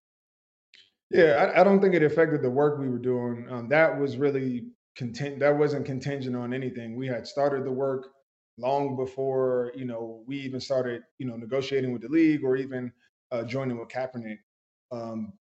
Yeah, 1.10 1.52
I, 1.56 1.62
I 1.62 1.64
don't 1.64 1.82
think 1.82 1.94
it 1.94 2.04
affected 2.04 2.42
the 2.42 2.50
work 2.50 2.80
we 2.80 2.90
were 2.90 2.98
doing. 2.98 3.48
Um, 3.50 3.70
that 3.70 4.00
was 4.00 4.18
really 4.18 4.66
content 4.96 5.40
that 5.40 5.58
wasn't 5.58 5.86
contingent 5.86 6.36
on 6.36 6.54
anything. 6.54 6.96
We 6.96 7.08
had 7.08 7.28
started 7.28 7.66
the 7.66 7.72
work 7.72 8.08
long 8.60 8.96
before 8.96 9.72
you 9.76 9.86
know 9.86 10.24
we 10.28 10.38
even 10.38 10.60
started 10.60 11.02
you 11.18 11.26
know 11.26 11.36
negotiating 11.36 11.92
with 11.92 12.04
the 12.04 12.10
league 12.10 12.44
or 12.44 12.56
even 12.56 12.92
uh, 13.32 13.44
joining 13.44 13.80
with 13.80 13.90
Kaepernick. 13.90 14.38
Um, 14.92 15.34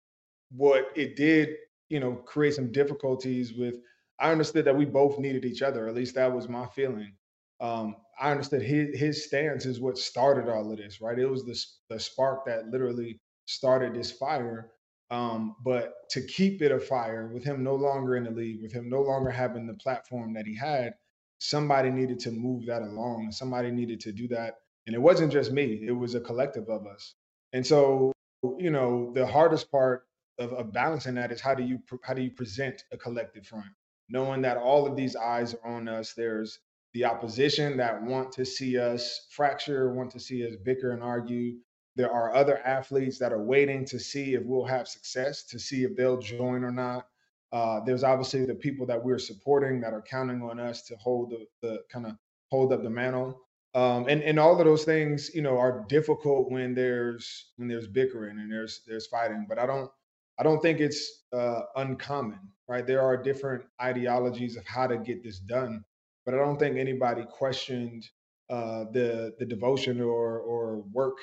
what 0.50 0.86
it 0.96 1.16
did, 1.16 1.50
you 1.88 2.00
know, 2.00 2.14
create 2.14 2.54
some 2.54 2.72
difficulties 2.72 3.54
with. 3.54 3.76
I 4.18 4.30
understood 4.30 4.64
that 4.66 4.76
we 4.76 4.84
both 4.84 5.18
needed 5.18 5.44
each 5.44 5.62
other. 5.62 5.88
At 5.88 5.94
least 5.94 6.14
that 6.14 6.32
was 6.32 6.48
my 6.48 6.66
feeling. 6.66 7.14
Um, 7.60 7.96
I 8.20 8.30
understood 8.30 8.62
his 8.62 8.98
his 8.98 9.24
stance 9.26 9.66
is 9.66 9.80
what 9.80 9.98
started 9.98 10.48
all 10.48 10.70
of 10.70 10.78
this, 10.78 11.00
right? 11.00 11.18
It 11.18 11.26
was 11.26 11.44
the 11.44 11.58
the 11.94 12.00
spark 12.00 12.46
that 12.46 12.68
literally 12.68 13.20
started 13.46 13.94
this 13.94 14.12
fire. 14.12 14.70
Um, 15.12 15.56
but 15.62 16.08
to 16.10 16.22
keep 16.22 16.62
it 16.62 16.72
a 16.72 16.80
fire 16.80 17.30
with 17.32 17.44
him 17.44 17.62
no 17.62 17.74
longer 17.74 18.16
in 18.16 18.24
the 18.24 18.30
league, 18.30 18.62
with 18.62 18.72
him 18.72 18.88
no 18.88 19.02
longer 19.02 19.30
having 19.30 19.66
the 19.66 19.74
platform 19.74 20.32
that 20.32 20.46
he 20.46 20.56
had, 20.56 20.94
somebody 21.38 21.90
needed 21.90 22.18
to 22.20 22.30
move 22.30 22.64
that 22.66 22.80
along. 22.80 23.30
Somebody 23.30 23.70
needed 23.70 24.00
to 24.00 24.12
do 24.12 24.26
that. 24.28 24.54
And 24.86 24.96
it 24.96 24.98
wasn't 24.98 25.30
just 25.30 25.52
me, 25.52 25.84
it 25.86 25.92
was 25.92 26.14
a 26.14 26.20
collective 26.20 26.68
of 26.70 26.86
us. 26.86 27.14
And 27.52 27.64
so, 27.64 28.12
you 28.58 28.70
know, 28.70 29.12
the 29.14 29.26
hardest 29.26 29.70
part 29.70 30.06
of, 30.38 30.54
of 30.54 30.72
balancing 30.72 31.14
that 31.16 31.30
is 31.30 31.42
how 31.42 31.54
do 31.54 31.62
you 31.62 31.78
how 32.02 32.14
do 32.14 32.22
you 32.22 32.30
present 32.30 32.82
a 32.90 32.96
collective 32.96 33.46
front? 33.46 33.66
Knowing 34.08 34.40
that 34.42 34.56
all 34.56 34.86
of 34.86 34.96
these 34.96 35.14
eyes 35.14 35.54
are 35.54 35.76
on 35.76 35.88
us. 35.88 36.14
There's 36.14 36.58
the 36.94 37.04
opposition 37.04 37.76
that 37.76 38.02
want 38.02 38.32
to 38.32 38.46
see 38.46 38.78
us 38.78 39.26
fracture, 39.30 39.92
want 39.92 40.10
to 40.12 40.20
see 40.20 40.46
us 40.46 40.56
bicker 40.64 40.92
and 40.92 41.02
argue. 41.02 41.56
There 41.96 42.10
are 42.10 42.34
other 42.34 42.58
athletes 42.58 43.18
that 43.18 43.32
are 43.32 43.42
waiting 43.42 43.84
to 43.86 43.98
see 43.98 44.34
if 44.34 44.42
we'll 44.44 44.64
have 44.64 44.88
success, 44.88 45.44
to 45.44 45.58
see 45.58 45.84
if 45.84 45.96
they'll 45.96 46.20
join 46.20 46.64
or 46.64 46.72
not. 46.72 47.06
Uh, 47.52 47.80
there's 47.84 48.02
obviously 48.02 48.46
the 48.46 48.54
people 48.54 48.86
that 48.86 49.04
we're 49.04 49.18
supporting 49.18 49.80
that 49.82 49.92
are 49.92 50.02
counting 50.02 50.42
on 50.42 50.58
us 50.58 50.82
to 50.84 50.96
hold 50.96 51.30
the, 51.30 51.46
the 51.60 51.80
kind 51.90 52.06
of 52.06 52.12
hold 52.50 52.72
up 52.72 52.82
the 52.82 52.90
mantle. 52.90 53.40
Um, 53.74 54.06
and 54.08 54.22
and 54.22 54.38
all 54.38 54.58
of 54.58 54.64
those 54.64 54.84
things, 54.84 55.30
you 55.34 55.42
know, 55.42 55.58
are 55.58 55.84
difficult 55.88 56.50
when 56.50 56.74
there's 56.74 57.52
when 57.56 57.68
there's 57.68 57.86
bickering 57.86 58.38
and 58.38 58.50
there's 58.50 58.80
there's 58.86 59.06
fighting. 59.06 59.46
But 59.48 59.58
I 59.58 59.66
don't 59.66 59.90
I 60.38 60.42
don't 60.42 60.60
think 60.60 60.80
it's 60.80 61.24
uh, 61.32 61.62
uncommon, 61.76 62.40
right? 62.68 62.86
There 62.86 63.02
are 63.02 63.22
different 63.22 63.64
ideologies 63.80 64.56
of 64.56 64.66
how 64.66 64.86
to 64.86 64.98
get 64.98 65.22
this 65.22 65.38
done, 65.38 65.84
but 66.24 66.34
I 66.34 66.38
don't 66.38 66.58
think 66.58 66.76
anybody 66.76 67.24
questioned 67.30 68.04
uh, 68.50 68.84
the 68.92 69.34
the 69.38 69.46
devotion 69.46 70.00
or 70.00 70.38
or 70.40 70.82
work 70.92 71.16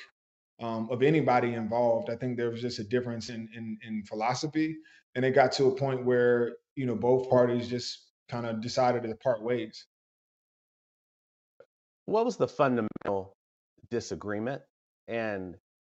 um, 0.59 0.89
of 0.91 1.01
anybody 1.01 1.53
involved. 1.53 2.09
I 2.09 2.15
think 2.15 2.37
there 2.37 2.49
was 2.49 2.61
just 2.61 2.79
a 2.79 2.83
difference 2.83 3.29
in, 3.29 3.49
in, 3.55 3.77
in 3.85 4.03
philosophy, 4.03 4.77
and 5.15 5.23
it 5.23 5.31
got 5.31 5.51
to 5.53 5.65
a 5.65 5.75
point 5.75 6.05
where 6.05 6.57
you 6.75 6.85
know 6.85 6.95
both 6.95 7.29
parties 7.29 7.67
just 7.67 8.07
kind 8.27 8.45
of 8.45 8.61
decided 8.61 9.03
to 9.03 9.15
part 9.15 9.41
ways. 9.41 9.85
What 12.05 12.25
was 12.25 12.37
the 12.37 12.47
fundamental 12.47 13.33
disagreement, 13.89 14.61
and 15.07 15.55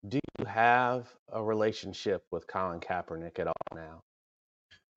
do 0.08 0.18
you 0.38 0.44
have 0.46 1.08
a 1.32 1.42
relationship 1.42 2.22
with 2.30 2.46
Colin 2.46 2.80
Kaepernick 2.80 3.38
at 3.38 3.46
all 3.46 3.54
now? 3.74 4.00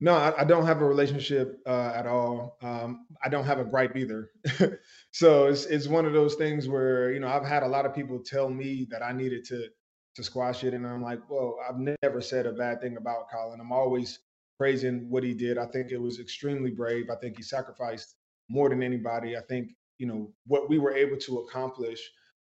No, 0.00 0.14
I, 0.14 0.42
I 0.42 0.44
don't 0.44 0.66
have 0.66 0.82
a 0.82 0.84
relationship 0.86 1.60
uh, 1.66 1.92
at 1.94 2.06
all. 2.06 2.58
Um, 2.62 3.06
I 3.24 3.28
don't 3.28 3.46
have 3.46 3.58
a 3.60 3.64
gripe 3.64 3.96
either. 3.96 4.30
so 5.12 5.46
it's 5.46 5.64
it's 5.66 5.88
one 5.88 6.04
of 6.04 6.12
those 6.12 6.34
things 6.34 6.68
where 6.68 7.12
you 7.12 7.20
know 7.20 7.28
I've 7.28 7.46
had 7.46 7.62
a 7.62 7.68
lot 7.68 7.86
of 7.86 7.94
people 7.94 8.18
tell 8.20 8.50
me 8.50 8.86
that 8.90 9.02
I 9.02 9.12
needed 9.12 9.44
to 9.46 9.68
to 10.16 10.22
squash 10.24 10.64
it, 10.64 10.74
and 10.74 10.86
I'm 10.86 11.02
like, 11.02 11.20
well, 11.30 11.58
I've 11.68 11.78
never 12.02 12.20
said 12.20 12.46
a 12.46 12.52
bad 12.52 12.80
thing 12.80 12.96
about 12.96 13.30
Colin. 13.32 13.60
I'm 13.60 13.72
always 13.72 14.18
praising 14.58 15.08
what 15.10 15.24
he 15.24 15.34
did. 15.34 15.58
I 15.58 15.66
think 15.66 15.90
it 15.90 16.00
was 16.00 16.20
extremely 16.20 16.70
brave. 16.70 17.08
I 17.10 17.16
think 17.16 17.36
he 17.36 17.42
sacrificed 17.42 18.16
more 18.50 18.68
than 18.68 18.82
anybody. 18.82 19.36
I 19.36 19.42
think 19.48 19.70
you 19.98 20.06
know 20.06 20.32
what 20.46 20.68
we 20.68 20.78
were 20.78 20.94
able 20.94 21.16
to 21.18 21.38
accomplish 21.38 22.00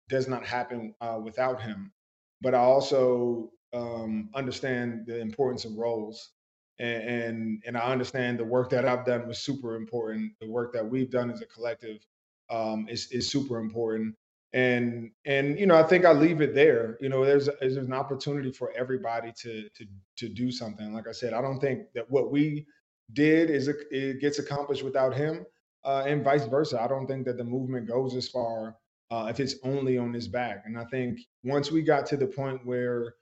does 0.09 0.27
not 0.27 0.45
happen 0.45 0.93
uh, 1.01 1.19
without 1.23 1.61
him. 1.61 1.93
But 2.41 2.55
I 2.55 2.59
also 2.59 3.51
um, 3.73 4.29
understand 4.35 5.05
the 5.07 5.19
importance 5.21 5.65
of 5.65 5.77
roles 5.77 6.32
and, 6.79 7.03
and 7.03 7.63
and 7.65 7.77
I 7.77 7.91
understand 7.91 8.39
the 8.39 8.45
work 8.45 8.69
that 8.71 8.85
I've 8.85 9.05
done 9.05 9.27
was 9.27 9.39
super 9.39 9.75
important. 9.75 10.33
The 10.39 10.49
work 10.49 10.73
that 10.73 10.87
we've 10.87 11.09
done 11.09 11.29
as 11.31 11.41
a 11.41 11.45
collective 11.45 12.05
um, 12.49 12.87
is 12.89 13.11
is 13.11 13.29
super 13.29 13.59
important. 13.59 14.15
And 14.53 15.11
and 15.25 15.59
you 15.59 15.65
know, 15.65 15.75
I 15.75 15.83
think 15.83 16.05
I 16.05 16.11
leave 16.11 16.41
it 16.41 16.53
there. 16.53 16.97
You 17.01 17.09
know, 17.09 17.25
there's 17.25 17.49
there's 17.59 17.77
an 17.77 17.93
opportunity 17.93 18.51
for 18.51 18.71
everybody 18.75 19.31
to 19.41 19.69
to 19.69 19.85
to 20.17 20.29
do 20.29 20.51
something. 20.51 20.93
Like 20.93 21.07
I 21.07 21.11
said, 21.11 21.33
I 21.33 21.41
don't 21.41 21.59
think 21.59 21.91
that 21.95 22.09
what 22.09 22.31
we 22.31 22.65
did 23.13 23.49
is 23.49 23.67
it 23.67 24.19
gets 24.21 24.39
accomplished 24.39 24.83
without 24.83 25.13
him, 25.13 25.45
uh, 25.83 26.03
and 26.05 26.23
vice 26.23 26.45
versa. 26.45 26.81
I 26.81 26.87
don't 26.87 27.07
think 27.07 27.25
that 27.25 27.37
the 27.37 27.43
movement 27.43 27.87
goes 27.87 28.15
as 28.15 28.27
far 28.27 28.75
uh, 29.11 29.27
if 29.29 29.39
it's 29.39 29.55
only 29.63 29.97
on 29.97 30.11
his 30.13 30.27
back. 30.27 30.63
And 30.65 30.77
I 30.77 30.85
think 30.85 31.19
once 31.43 31.71
we 31.71 31.83
got 31.83 32.05
to 32.07 32.17
the 32.17 32.25
point 32.25 32.65
where 32.65 33.15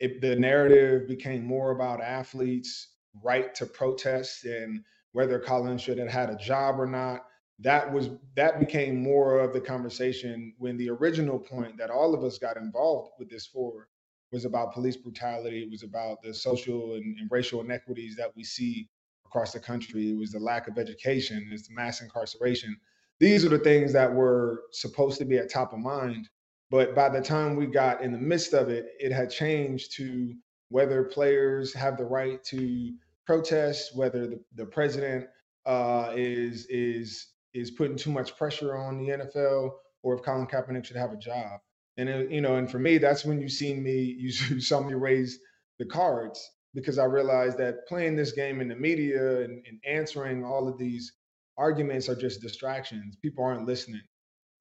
it, 0.00 0.20
the 0.20 0.36
narrative 0.36 1.06
became 1.06 1.44
more 1.44 1.72
about 1.72 2.00
athletes 2.00 2.93
right 3.22 3.54
to 3.54 3.66
protest 3.66 4.44
and 4.44 4.82
whether 5.12 5.38
Colin 5.38 5.78
should 5.78 5.98
have 5.98 6.08
had 6.08 6.30
a 6.30 6.36
job 6.36 6.80
or 6.80 6.86
not. 6.86 7.26
That 7.60 7.92
was 7.92 8.10
that 8.34 8.58
became 8.58 9.00
more 9.00 9.38
of 9.38 9.52
the 9.52 9.60
conversation 9.60 10.54
when 10.58 10.76
the 10.76 10.90
original 10.90 11.38
point 11.38 11.78
that 11.78 11.90
all 11.90 12.12
of 12.14 12.24
us 12.24 12.38
got 12.38 12.56
involved 12.56 13.12
with 13.18 13.30
this 13.30 13.46
for 13.46 13.88
was 14.32 14.44
about 14.44 14.72
police 14.72 14.96
brutality. 14.96 15.62
It 15.62 15.70
was 15.70 15.84
about 15.84 16.20
the 16.22 16.34
social 16.34 16.94
and, 16.94 17.16
and 17.18 17.30
racial 17.30 17.60
inequities 17.60 18.16
that 18.16 18.32
we 18.34 18.42
see 18.42 18.88
across 19.24 19.52
the 19.52 19.60
country. 19.60 20.10
It 20.10 20.18
was 20.18 20.32
the 20.32 20.40
lack 20.40 20.66
of 20.66 20.78
education. 20.78 21.48
It's 21.52 21.70
mass 21.70 22.02
incarceration. 22.02 22.76
These 23.20 23.44
are 23.44 23.48
the 23.48 23.58
things 23.60 23.92
that 23.92 24.12
were 24.12 24.62
supposed 24.72 25.18
to 25.18 25.24
be 25.24 25.38
at 25.38 25.48
top 25.48 25.72
of 25.72 25.78
mind. 25.78 26.28
But 26.70 26.96
by 26.96 27.08
the 27.08 27.20
time 27.20 27.54
we 27.54 27.66
got 27.66 28.02
in 28.02 28.10
the 28.10 28.18
midst 28.18 28.52
of 28.52 28.68
it, 28.68 28.86
it 28.98 29.12
had 29.12 29.30
changed 29.30 29.94
to 29.96 30.34
whether 30.70 31.04
players 31.04 31.72
have 31.72 31.96
the 31.96 32.04
right 32.04 32.42
to 32.44 32.92
protest, 33.26 33.96
whether 33.96 34.26
the, 34.26 34.40
the 34.54 34.66
president 34.66 35.26
uh, 35.66 36.12
is 36.14 36.66
is 36.66 37.28
is 37.54 37.70
putting 37.70 37.96
too 37.96 38.10
much 38.10 38.36
pressure 38.36 38.76
on 38.76 38.98
the 38.98 39.10
NFL, 39.10 39.70
or 40.02 40.14
if 40.14 40.22
Colin 40.22 40.46
Kaepernick 40.46 40.84
should 40.84 40.96
have 40.96 41.12
a 41.12 41.16
job. 41.16 41.60
And 41.96 42.08
it, 42.08 42.30
you 42.30 42.40
know, 42.40 42.56
and 42.56 42.70
for 42.70 42.78
me, 42.80 42.98
that's 42.98 43.24
when 43.24 43.40
you 43.40 43.48
seen 43.48 43.82
me, 43.82 44.02
you 44.18 44.30
saw 44.60 44.80
me 44.82 44.94
raise 44.94 45.38
the 45.78 45.86
cards. 45.86 46.40
because 46.74 46.98
I 46.98 47.04
realized 47.04 47.58
that 47.58 47.86
playing 47.88 48.16
this 48.16 48.32
game 48.32 48.60
in 48.60 48.68
the 48.68 48.76
media 48.76 49.42
and, 49.42 49.64
and 49.66 49.78
answering 49.86 50.44
all 50.44 50.68
of 50.68 50.78
these 50.78 51.12
arguments 51.56 52.08
are 52.08 52.16
just 52.16 52.42
distractions. 52.42 53.16
People 53.22 53.44
aren't 53.44 53.66
listening. 53.66 54.02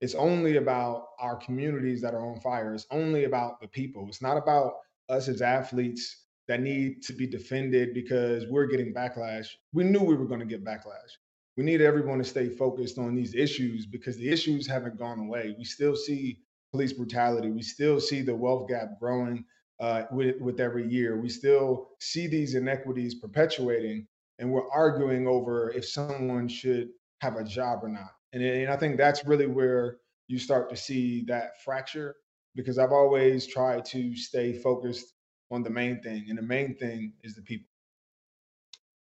It's 0.02 0.15
only 0.15 0.58
about 0.58 1.08
our 1.19 1.38
communities 1.38 2.02
that 2.02 2.13
are 2.13 2.26
on 2.28 2.39
fire. 2.41 2.76
It's 2.76 2.88
only 2.91 3.23
about 3.26 3.62
the 3.62 3.67
people. 3.67 4.06
It's 4.08 4.21
not 4.21 4.38
about 4.38 4.73
us 5.10 5.28
as 5.28 5.41
athletes 5.41 6.22
that 6.47 6.62
need 6.62 7.01
to 7.03 7.13
be 7.13 7.25
defended 7.25 7.93
because 7.93 8.45
we're 8.47 8.65
getting 8.65 8.93
backlash. 8.93 9.47
We 9.71 9.84
knew 9.84 10.01
we 10.01 10.15
were 10.15 10.25
going 10.25 10.39
to 10.41 10.45
get 10.45 10.63
backlash. 10.63 11.17
We 11.56 11.63
need 11.63 11.82
everyone 11.82 12.17
to 12.17 12.23
stay 12.23 12.49
focused 12.49 12.97
on 12.97 13.15
these 13.15 13.36
issues 13.36 13.86
because 13.86 14.17
the 14.17 14.29
issues 14.29 14.67
haven't 14.67 14.97
gone 14.97 15.19
away. 15.19 15.56
We 15.58 15.63
still 15.63 15.95
see 15.95 16.39
police 16.71 16.93
brutality. 16.93 17.51
We 17.51 17.62
still 17.62 17.99
see 17.99 18.21
the 18.21 18.36
wealth 18.36 18.67
gap 18.67 18.99
growing 18.99 19.45
uh, 19.79 20.03
with, 20.12 20.39
with 20.41 20.60
every 20.60 20.88
year. 20.88 21.19
We 21.19 21.29
still 21.29 21.89
see 21.99 22.27
these 22.27 22.56
inequities 22.56 23.15
perpetuating, 23.15 24.08
and 24.39 24.51
we're 24.51 24.69
arguing 24.69 25.27
over 25.27 25.71
if 25.71 25.88
someone 25.88 26.47
should 26.47 26.89
have 27.21 27.36
a 27.36 27.43
job 27.43 27.84
or 27.84 27.89
not. 27.89 28.12
And, 28.34 28.41
and 28.43 28.71
I 28.71 28.75
think 28.75 28.97
that's 28.97 29.25
really 29.25 29.45
where 29.47 29.97
you 30.27 30.39
start 30.39 30.69
to 30.71 30.75
see 30.75 31.23
that 31.27 31.62
fracture 31.63 32.15
because 32.56 32.77
I've 32.77 32.91
always 32.91 33.45
tried 33.45 33.86
to 33.86 34.15
stay 34.15 34.53
focused 34.53 35.12
on 35.53 35.63
the 35.63 35.69
main 35.69 36.01
thing, 36.01 36.25
and 36.29 36.37
the 36.37 36.43
main 36.43 36.75
thing 36.75 37.13
is 37.23 37.35
the 37.35 37.41
people. 37.41 37.67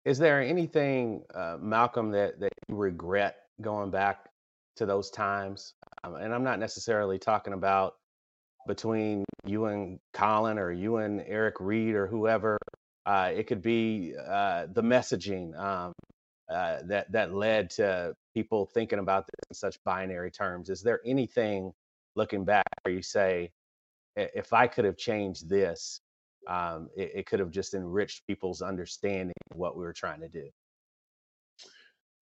Is 0.05 0.19
there 0.19 0.41
anything, 0.41 1.23
uh, 1.35 1.59
Malcolm, 1.61 2.11
that 2.13 2.41
that 2.41 2.53
you 2.69 2.77
regret 2.77 3.37
going 3.61 3.91
back 3.91 4.31
to 4.77 4.87
those 4.87 5.11
times? 5.11 5.75
Um, 6.03 6.15
and 6.15 6.35
I'm 6.35 6.45
not 6.45 6.59
necessarily 6.59 7.19
talking 7.19 7.53
about 7.53 7.95
between 8.67 9.25
you 9.45 9.67
and 9.67 9.99
Colin 10.15 10.59
or 10.59 10.73
you 10.73 10.97
and 10.97 11.23
Eric 11.27 11.57
Reid 11.61 11.95
or 11.95 12.07
whoever. 12.07 12.57
Uh, 13.05 13.31
it 13.35 13.47
could 13.47 13.63
be 13.63 14.15
uh, 14.19 14.67
the 14.73 14.83
messaging 14.83 15.59
um, 15.59 15.93
uh, 16.51 16.79
that 16.87 17.13
that 17.13 17.35
led 17.35 17.71
to 17.71 18.15
people 18.35 18.71
thinking 18.73 18.99
about 18.99 19.27
this 19.27 19.51
in 19.51 19.55
such 19.55 19.77
binary 19.85 20.31
terms. 20.31 20.71
Is 20.71 20.83
there 20.83 21.01
anything 21.05 21.73
looking 22.17 22.45
back 22.45 22.65
where 22.83 22.95
you 22.95 23.03
say, 23.03 23.51
if 24.17 24.53
I 24.53 24.67
could 24.67 24.85
have 24.85 24.97
changed 24.97 25.49
this, 25.49 26.01
um, 26.47 26.89
it, 26.97 27.13
it, 27.15 27.27
could 27.27 27.41
have 27.41 27.51
just 27.51 27.75
enriched 27.75 28.27
people's 28.27 28.63
understanding 28.63 29.35
of 29.51 29.57
what 29.57 29.77
we 29.77 29.85
were 29.85 29.93
trying 29.93 30.21
to 30.21 30.29
do. 30.29 30.49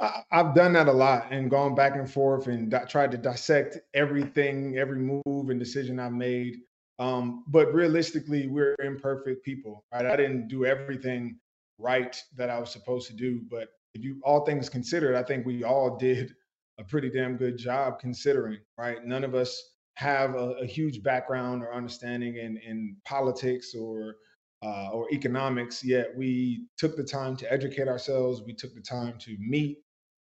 I, 0.01 0.23
have 0.31 0.55
done 0.55 0.73
that 0.75 0.89
a 0.89 0.93
lot 0.93 1.29
and 1.31 1.51
gone 1.51 1.75
back 1.75 1.97
and 1.97 2.11
forth 2.11 2.47
and 2.47 2.71
di- 2.71 2.85
tried 2.85 3.11
to 3.13 3.19
dissect 3.19 3.79
everything, 3.95 4.77
every 4.79 4.99
move 4.99 5.51
and 5.51 5.59
decision 5.59 5.99
I 5.99 6.09
made. 6.09 6.59
Um, 6.99 7.45
but 7.49 7.73
realistically, 7.73 8.49
we're 8.49 8.75
imperfect 8.83 9.45
people, 9.45 9.85
right? 9.93 10.07
I 10.07 10.17
didn't 10.17 10.49
do 10.49 10.65
everything 10.65 11.39
right 11.79 12.21
that 12.37 12.51
I 12.51 12.59
was 12.59 12.71
supposed 12.71 13.09
to 13.09 13.15
do, 13.15 13.41
but 13.51 13.69
if 13.95 14.03
you 14.03 14.21
all 14.25 14.45
things 14.45 14.69
considered, 14.69 15.15
I 15.15 15.23
think 15.23 15.47
we 15.47 15.65
all 15.65 15.97
did 15.99 16.35
a 16.79 16.85
pretty 16.85 17.11
damn 17.11 17.37
good 17.37 17.57
job 17.57 17.99
considering, 17.99 18.59
right? 18.77 19.05
None 19.05 19.25
of 19.25 19.35
us 19.35 19.61
have 19.99 20.37
a, 20.37 20.53
a 20.63 20.67
huge 20.67 21.03
background 21.03 21.61
or 21.61 21.75
understanding 21.75 22.37
in, 22.37 22.57
in 22.59 22.97
politics 23.05 23.75
or 23.75 24.15
uh, 24.63 24.91
or 24.93 25.09
economics, 25.13 25.85
yet 25.85 26.09
we 26.17 26.67
took 26.77 26.97
the 26.97 27.03
time 27.03 27.37
to 27.37 27.53
educate 27.53 27.89
ourselves. 27.89 28.43
We 28.45 28.55
took 28.55 28.75
the 28.75 28.81
time 28.81 29.15
to 29.19 29.37
meet. 29.41 29.79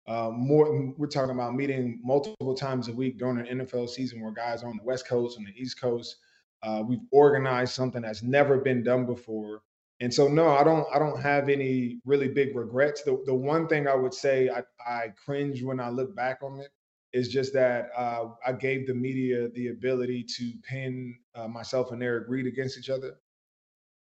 Uh, 0.07 0.31
more, 0.33 0.93
we're 0.97 1.07
talking 1.07 1.35
about 1.35 1.53
meeting 1.55 2.01
multiple 2.03 2.53
times 2.53 2.89
a 2.89 2.93
week 2.93 3.17
during 3.17 3.45
an 3.45 3.59
NFL 3.59 3.89
season 3.89 4.21
where 4.21 4.31
guys 4.31 4.63
are 4.63 4.69
on 4.69 4.77
the 4.77 4.83
West 4.83 5.07
Coast, 5.07 5.37
and 5.37 5.47
the 5.47 5.51
East 5.51 5.79
Coast. 5.79 6.17
Uh, 6.63 6.83
we've 6.85 6.99
organized 7.11 7.73
something 7.73 8.01
that's 8.01 8.23
never 8.23 8.57
been 8.57 8.83
done 8.83 9.05
before, 9.05 9.61
and 10.01 10.13
so 10.13 10.27
no, 10.27 10.49
I 10.49 10.65
don't. 10.65 10.85
I 10.93 10.99
don't 10.99 11.21
have 11.21 11.47
any 11.47 12.01
really 12.05 12.27
big 12.27 12.57
regrets. 12.57 13.03
The 13.03 13.21
the 13.25 13.33
one 13.33 13.67
thing 13.67 13.87
I 13.87 13.95
would 13.95 14.13
say 14.13 14.49
I, 14.49 14.63
I 14.85 15.13
cringe 15.23 15.63
when 15.63 15.79
I 15.79 15.89
look 15.89 16.13
back 16.13 16.39
on 16.41 16.59
it 16.59 16.71
is 17.13 17.27
just 17.27 17.53
that 17.53 17.89
uh, 17.95 18.29
I 18.45 18.53
gave 18.53 18.87
the 18.87 18.93
media 18.93 19.49
the 19.49 19.69
ability 19.69 20.23
to 20.37 20.53
pin 20.63 21.15
uh, 21.35 21.47
myself 21.47 21.91
and 21.91 22.01
Eric 22.01 22.25
Reid 22.27 22.47
against 22.47 22.77
each 22.77 22.89
other 22.89 23.17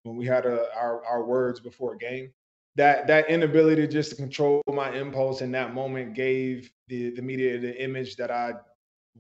when 0.03 0.17
we 0.17 0.27
had 0.27 0.47
a, 0.47 0.63
uh, 0.63 0.67
our 0.77 1.05
our 1.05 1.25
words 1.25 1.61
before 1.61 1.95
a 1.95 1.99
game. 1.99 2.33
That 2.77 3.07
that 3.09 3.29
inability 3.29 3.89
just 3.89 4.11
to 4.11 4.17
control 4.17 4.63
my 4.73 4.95
impulse 4.95 5.41
in 5.41 5.51
that 5.53 5.75
moment 5.75 6.15
gave 6.15 6.71
the 6.89 7.11
the 7.11 7.23
media 7.23 7.59
the 7.59 7.83
image 7.83 8.17
that 8.17 8.31
I 8.31 8.53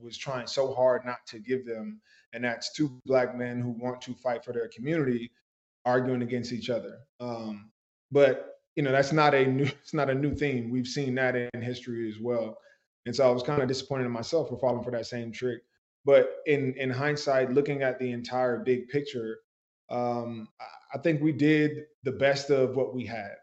was 0.00 0.16
trying 0.16 0.46
so 0.46 0.72
hard 0.74 1.04
not 1.04 1.18
to 1.28 1.38
give 1.38 1.66
them, 1.66 2.00
and 2.32 2.44
that's 2.44 2.72
two 2.72 3.00
black 3.04 3.36
men 3.36 3.60
who 3.60 3.70
want 3.70 4.00
to 4.02 4.14
fight 4.14 4.44
for 4.44 4.52
their 4.52 4.68
community 4.68 5.30
arguing 5.84 6.22
against 6.22 6.52
each 6.52 6.70
other. 6.70 6.98
Um, 7.20 7.70
but 8.12 8.58
you 8.76 8.82
know 8.82 8.92
that's 8.92 9.12
not 9.12 9.34
a 9.34 9.46
new 9.46 9.64
it's 9.82 9.94
not 9.94 10.10
a 10.10 10.14
new 10.14 10.34
theme. 10.34 10.70
We've 10.70 10.86
seen 10.86 11.14
that 11.16 11.34
in 11.34 11.62
history 11.62 12.08
as 12.08 12.20
well. 12.20 12.58
And 13.08 13.16
so 13.16 13.26
I 13.26 13.32
was 13.32 13.42
kind 13.42 13.62
of 13.62 13.68
disappointed 13.68 14.04
in 14.04 14.12
myself 14.12 14.50
for 14.50 14.58
falling 14.58 14.84
for 14.84 14.90
that 14.90 15.06
same 15.06 15.32
trick. 15.32 15.62
But 16.04 16.36
in 16.44 16.74
in 16.76 16.90
hindsight, 16.90 17.50
looking 17.50 17.82
at 17.82 17.98
the 17.98 18.12
entire 18.12 18.58
big 18.58 18.88
picture, 18.88 19.38
um, 19.90 20.46
I 20.94 20.98
think 20.98 21.22
we 21.22 21.32
did 21.32 21.84
the 22.04 22.12
best 22.12 22.50
of 22.50 22.76
what 22.76 22.94
we 22.94 23.06
had. 23.06 23.36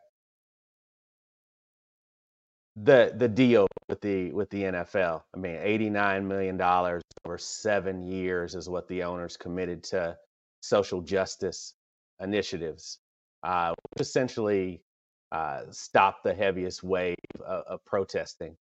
The 2.75 3.13
the 3.17 3.27
deal 3.27 3.67
with 3.89 4.01
the 4.01 4.31
with 4.33 4.51
the 4.51 4.63
NFL. 4.63 5.23
I 5.33 5.37
mean, 5.39 5.57
eighty 5.59 5.89
nine 5.89 6.27
million 6.27 6.57
dollars 6.57 7.01
over 7.25 7.39
seven 7.39 8.03
years 8.03 8.53
is 8.53 8.69
what 8.69 8.87
the 8.87 9.01
owners 9.01 9.35
committed 9.35 9.83
to 9.85 10.15
social 10.61 11.01
justice 11.01 11.73
initiatives, 12.21 12.99
uh, 13.41 13.73
which 13.89 14.01
essentially 14.01 14.83
uh, 15.31 15.61
stopped 15.71 16.23
the 16.23 16.35
heaviest 16.35 16.83
wave 16.83 17.15
of, 17.43 17.63
of 17.67 17.85
protesting. 17.85 18.55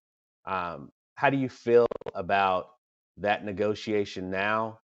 Um, 0.47 0.91
how 1.15 1.31
do 1.31 1.37
you 1.37 1.49
feel 1.49 1.87
about 2.15 2.71
that 3.19 3.45
negotiation 3.45 4.31
now? 4.31 4.81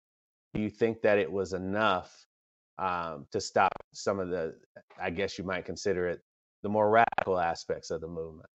Do 0.54 0.60
you 0.60 0.70
think 0.70 1.02
that 1.02 1.18
it 1.18 1.30
was 1.30 1.52
enough 1.52 2.26
um, 2.78 3.26
to 3.32 3.40
stop 3.40 3.72
some 3.92 4.18
of 4.20 4.28
the, 4.30 4.54
I 5.00 5.10
guess 5.10 5.38
you 5.38 5.44
might 5.44 5.64
consider 5.64 6.08
it, 6.08 6.20
the 6.62 6.68
more 6.68 6.90
radical 6.90 7.38
aspects 7.38 7.90
of 7.90 8.00
the 8.00 8.08
movement? 8.08 8.48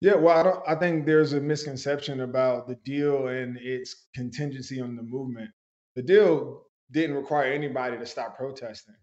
Yeah, 0.00 0.14
well, 0.14 0.38
I 0.38 0.42
don't. 0.44 0.68
I 0.68 0.74
think 0.76 1.06
there's 1.06 1.32
a 1.32 1.40
misconception 1.40 2.20
about 2.20 2.68
the 2.68 2.76
deal 2.84 3.28
and 3.28 3.56
its 3.58 4.06
contingency 4.14 4.80
on 4.80 4.94
the 4.94 5.02
movement. 5.02 5.50
The 5.96 6.02
deal 6.02 6.66
didn't 6.92 7.16
require 7.16 7.52
anybody 7.52 7.98
to 7.98 8.06
stop 8.06 8.36
protesting, 8.36 8.94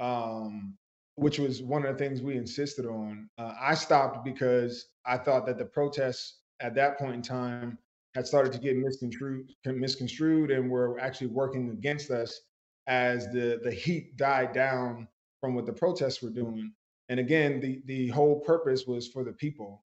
um, 0.00 0.76
which 1.16 1.38
was 1.38 1.62
one 1.62 1.84
of 1.84 1.96
the 1.96 2.04
things 2.04 2.22
we 2.22 2.36
insisted 2.36 2.86
on. 2.86 3.28
Uh, 3.38 3.54
I 3.60 3.74
stopped 3.74 4.24
because 4.24 4.86
I 5.04 5.18
thought 5.18 5.46
that 5.46 5.58
the 5.58 5.64
protests 5.64 6.40
at 6.60 6.74
that 6.74 6.98
point 6.98 7.14
in 7.14 7.22
time 7.22 7.78
had 8.14 8.26
started 8.26 8.52
to 8.52 8.58
get 8.58 8.76
misconstrued, 8.76 9.52
misconstrued 9.64 10.50
and 10.50 10.70
were 10.70 10.98
actually 11.00 11.28
working 11.28 11.70
against 11.70 12.10
us 12.10 12.40
as 12.86 13.26
the 13.28 13.60
the 13.62 13.70
heat 13.70 14.16
died 14.16 14.52
down 14.52 15.06
from 15.40 15.54
what 15.54 15.66
the 15.66 15.72
protests 15.72 16.22
were 16.22 16.30
doing. 16.30 16.72
And 17.08 17.20
again, 17.20 17.60
the 17.60 17.82
the 17.86 18.08
whole 18.08 18.40
purpose 18.40 18.86
was 18.86 19.08
for 19.08 19.24
the 19.24 19.32
people. 19.32 19.84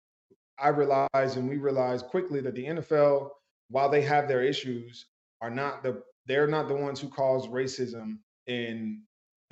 I 0.58 0.68
realized, 0.68 1.36
and 1.36 1.48
we 1.48 1.56
realized 1.56 2.06
quickly 2.06 2.40
that 2.42 2.54
the 2.54 2.66
NFL, 2.66 3.30
while 3.68 3.88
they 3.88 4.02
have 4.02 4.28
their 4.28 4.42
issues, 4.42 5.06
are 5.40 5.50
not 5.50 5.82
the 5.82 6.02
they're 6.26 6.46
not 6.46 6.68
the 6.68 6.74
ones 6.74 7.00
who 7.00 7.08
cause 7.08 7.48
racism 7.48 8.18
in 8.46 9.02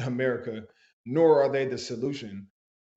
America, 0.01 0.65
nor 1.11 1.43
are 1.43 1.51
they 1.51 1.65
the 1.65 1.79
solution. 1.79 2.47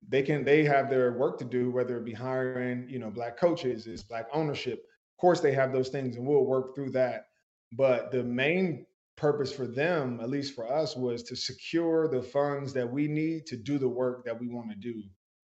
They 0.06 0.22
can 0.22 0.44
they 0.44 0.64
have 0.64 0.90
their 0.90 1.12
work 1.12 1.38
to 1.38 1.46
do 1.46 1.70
whether 1.70 1.96
it 1.96 2.04
be 2.04 2.12
hiring 2.12 2.86
you 2.88 2.98
know 2.98 3.10
black 3.10 3.38
coaches 3.38 3.86
is 3.86 4.02
black 4.02 4.26
ownership. 4.34 4.80
Of 4.80 5.20
course 5.20 5.40
they 5.40 5.52
have 5.52 5.72
those 5.72 5.88
things 5.88 6.16
and 6.16 6.26
we'll 6.26 6.44
work 6.44 6.74
through 6.74 6.90
that. 6.90 7.28
But 7.72 8.12
the 8.12 8.22
main 8.22 8.84
purpose 9.16 9.50
for 9.52 9.66
them 9.66 10.20
at 10.20 10.28
least 10.28 10.54
for 10.54 10.70
us 10.70 10.94
was 10.94 11.22
to 11.24 11.36
secure 11.36 12.06
the 12.08 12.22
funds 12.22 12.74
that 12.74 12.90
we 12.90 13.08
need 13.08 13.46
to 13.46 13.56
do 13.56 13.78
the 13.78 13.88
work 13.88 14.24
that 14.26 14.38
we 14.38 14.48
want 14.48 14.70
to 14.70 14.76
do. 14.76 15.02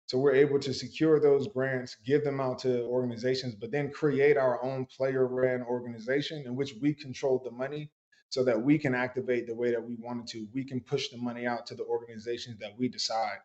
So 0.06 0.18
we're 0.18 0.34
able 0.34 0.58
to 0.60 0.74
secure 0.74 1.20
those 1.20 1.46
grants 1.46 1.96
give 2.04 2.24
them 2.24 2.40
out 2.40 2.58
to 2.60 2.82
organizations 2.86 3.54
but 3.54 3.70
then 3.70 3.92
create 3.92 4.36
our 4.36 4.60
own 4.64 4.86
player 4.86 5.26
ran 5.28 5.62
organization 5.62 6.42
in 6.46 6.56
which 6.56 6.74
we 6.82 6.94
control 6.94 7.40
the 7.44 7.52
money 7.52 7.90
so 8.28 8.44
that 8.44 8.60
we 8.60 8.78
can 8.78 8.94
activate 8.94 9.46
the 9.46 9.54
way 9.54 9.70
that 9.70 9.82
we 9.82 9.96
wanted 9.96 10.26
to 10.26 10.46
we 10.52 10.64
can 10.64 10.80
push 10.80 11.08
the 11.08 11.16
money 11.16 11.46
out 11.46 11.66
to 11.66 11.74
the 11.74 11.84
organizations 11.84 12.58
that 12.58 12.72
we 12.76 12.88
decide 12.88 13.38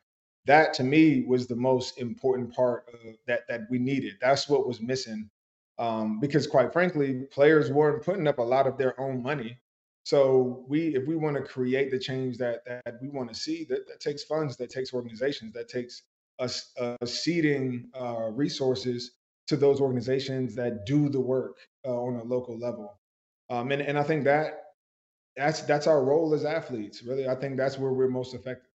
that 0.46 0.74
to 0.76 0.84
me 0.84 1.24
was 1.28 1.48
the 1.48 1.56
most 1.56 2.00
important 2.00 2.54
part 2.54 2.86
of 2.94 3.00
that 3.28 3.48
that 3.48 3.62
we 3.70 3.78
needed. 3.78 4.16
That's 4.20 4.50
what 4.50 4.68
was 4.68 4.82
missing. 4.82 5.30
Um, 5.78 6.20
because 6.20 6.48
quite 6.48 6.74
frankly, 6.74 7.24
players 7.32 7.72
weren't 7.72 8.04
putting 8.04 8.28
up 8.28 8.38
a 8.38 8.44
lot 8.44 8.68
of 8.68 8.78
their 8.78 9.00
own 9.00 9.22
money. 9.24 9.58
So 10.04 10.66
we, 10.68 10.96
if 10.96 11.08
we 11.08 11.16
want 11.16 11.38
to 11.38 11.44
create 11.44 11.92
the 11.92 12.00
change 12.00 12.38
that 12.38 12.66
that 12.66 12.96
we 13.02 13.10
want 13.10 13.30
to 13.30 13.36
see, 13.36 13.66
that, 13.70 13.88
that 13.88 14.00
takes 14.00 14.24
funds, 14.24 14.58
that 14.58 14.70
takes 14.70 14.94
organizations, 14.94 15.54
that 15.54 15.70
takes 15.70 16.04
us 16.40 16.72
uh, 16.80 16.98
seeding 17.06 17.90
uh, 18.00 18.30
resources 18.32 19.12
to 19.48 19.56
those 19.56 19.80
organizations 19.80 20.56
that 20.56 20.86
do 20.86 21.10
the 21.10 21.20
work 21.20 21.58
uh, 21.86 21.90
on 21.90 22.16
a 22.16 22.24
local 22.24 22.58
level. 22.58 23.00
Um, 23.50 23.72
and 23.72 23.82
and 23.82 23.98
I 23.98 24.04
think 24.04 24.24
that 24.24 24.71
that's 25.36 25.62
that's 25.62 25.88
our 25.88 26.04
role 26.04 26.34
as 26.34 26.46
athletes. 26.46 27.04
Really, 27.04 27.28
I 27.28 27.36
think 27.36 27.58
that's 27.58 27.78
where 27.78 27.92
we're 27.92 28.10
most 28.10 28.34
effective. 28.34 28.72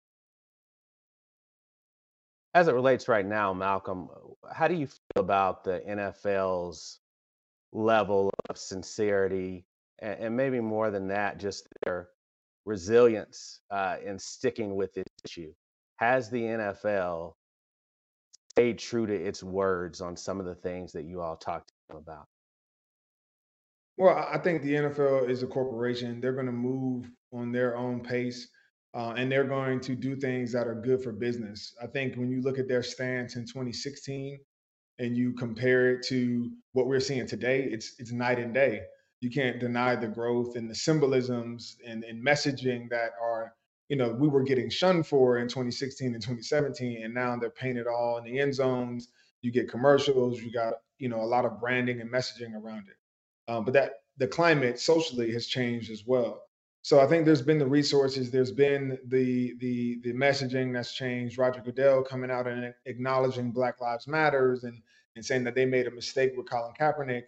as 2.53 2.67
it 2.67 2.73
relates 2.73 3.07
right 3.07 3.25
now, 3.25 3.53
Malcolm, 3.53 4.09
how 4.51 4.67
do 4.67 4.75
you 4.75 4.87
feel 4.87 5.23
about 5.23 5.63
the 5.63 5.81
NFL's 5.87 6.99
level 7.71 8.31
of 8.49 8.57
sincerity 8.57 9.65
and, 9.99 10.19
and 10.19 10.37
maybe 10.37 10.59
more 10.59 10.91
than 10.91 11.07
that, 11.07 11.39
just 11.39 11.67
their 11.83 12.09
resilience 12.65 13.59
uh, 13.71 13.97
in 14.05 14.19
sticking 14.19 14.75
with 14.75 14.93
this 14.93 15.05
issue? 15.25 15.51
Has 15.95 16.29
the 16.29 16.41
NFL 16.41 17.33
stayed 18.51 18.77
true 18.77 19.07
to 19.07 19.15
its 19.15 19.41
words 19.41 20.01
on 20.01 20.15
some 20.15 20.39
of 20.39 20.45
the 20.45 20.55
things 20.55 20.91
that 20.93 21.05
you 21.05 21.21
all 21.21 21.37
talked 21.37 21.71
about? 21.89 22.27
Well, 23.97 24.27
I 24.31 24.37
think 24.39 24.61
the 24.63 24.73
NFL 24.73 25.29
is 25.29 25.43
a 25.43 25.47
corporation. 25.47 26.19
They're 26.19 26.33
going 26.33 26.47
to 26.47 26.51
move 26.51 27.09
on 27.31 27.51
their 27.51 27.77
own 27.77 28.01
pace 28.01 28.47
uh, 28.95 29.13
and 29.17 29.31
they're 29.31 29.43
going 29.43 29.79
to 29.81 29.95
do 29.95 30.15
things 30.15 30.51
that 30.51 30.67
are 30.67 30.75
good 30.75 31.01
for 31.03 31.11
business. 31.11 31.75
I 31.81 31.87
think 31.87 32.15
when 32.15 32.29
you 32.29 32.41
look 32.41 32.59
at 32.59 32.67
their 32.67 32.83
stance 32.83 33.35
in 33.35 33.43
2016 33.43 34.39
and 34.99 35.17
you 35.17 35.33
compare 35.33 35.95
it 35.95 36.05
to 36.07 36.51
what 36.73 36.87
we're 36.87 36.99
seeing 36.99 37.25
today, 37.25 37.63
it's 37.63 37.95
it's 37.99 38.11
night 38.11 38.39
and 38.39 38.53
day. 38.53 38.81
You 39.21 39.31
can't 39.31 39.59
deny 39.59 39.95
the 39.95 40.07
growth 40.07 40.55
and 40.57 40.69
the 40.69 40.75
symbolisms 40.75 41.77
and, 41.87 42.03
and 42.03 42.23
messaging 42.25 42.89
that 42.89 43.11
are, 43.21 43.53
you 43.89 43.95
know, 43.95 44.11
we 44.11 44.27
were 44.27 44.43
getting 44.43 44.69
shunned 44.69 45.07
for 45.07 45.37
in 45.39 45.47
2016 45.47 46.13
and 46.13 46.21
2017, 46.21 47.03
and 47.03 47.13
now 47.13 47.35
they're 47.37 47.49
painted 47.49 47.87
all 47.87 48.17
in 48.17 48.25
the 48.25 48.39
end 48.39 48.53
zones. 48.53 49.07
You 49.41 49.51
get 49.51 49.69
commercials, 49.69 50.41
you 50.41 50.51
got, 50.51 50.75
you 50.99 51.09
know, 51.09 51.21
a 51.21 51.25
lot 51.25 51.45
of 51.45 51.59
branding 51.59 52.01
and 52.01 52.11
messaging 52.11 52.53
around 52.53 52.87
it. 52.89 52.97
Um, 53.47 53.65
but 53.65 53.73
that 53.73 53.93
the 54.17 54.27
climate 54.27 54.79
socially 54.79 55.31
has 55.33 55.47
changed 55.47 55.91
as 55.91 56.03
well. 56.05 56.43
So 56.81 56.99
I 56.99 57.07
think 57.07 57.25
there's 57.25 57.41
been 57.41 57.59
the 57.59 57.65
resources, 57.65 58.29
there's 58.29 58.51
been 58.51 58.97
the 59.07 59.55
the 59.59 59.99
the 60.03 60.13
messaging 60.13 60.73
that's 60.73 60.93
changed. 60.93 61.37
Roger 61.37 61.61
Goodell 61.61 62.03
coming 62.03 62.29
out 62.29 62.45
and 62.47 62.73
acknowledging 62.85 63.51
Black 63.51 63.79
Lives 63.79 64.07
Matters 64.07 64.65
and 64.65 64.81
and 65.15 65.25
saying 65.25 65.45
that 65.45 65.55
they 65.55 65.65
made 65.65 65.87
a 65.87 65.91
mistake 65.91 66.33
with 66.35 66.49
Colin 66.49 66.73
Kaepernick. 66.79 67.23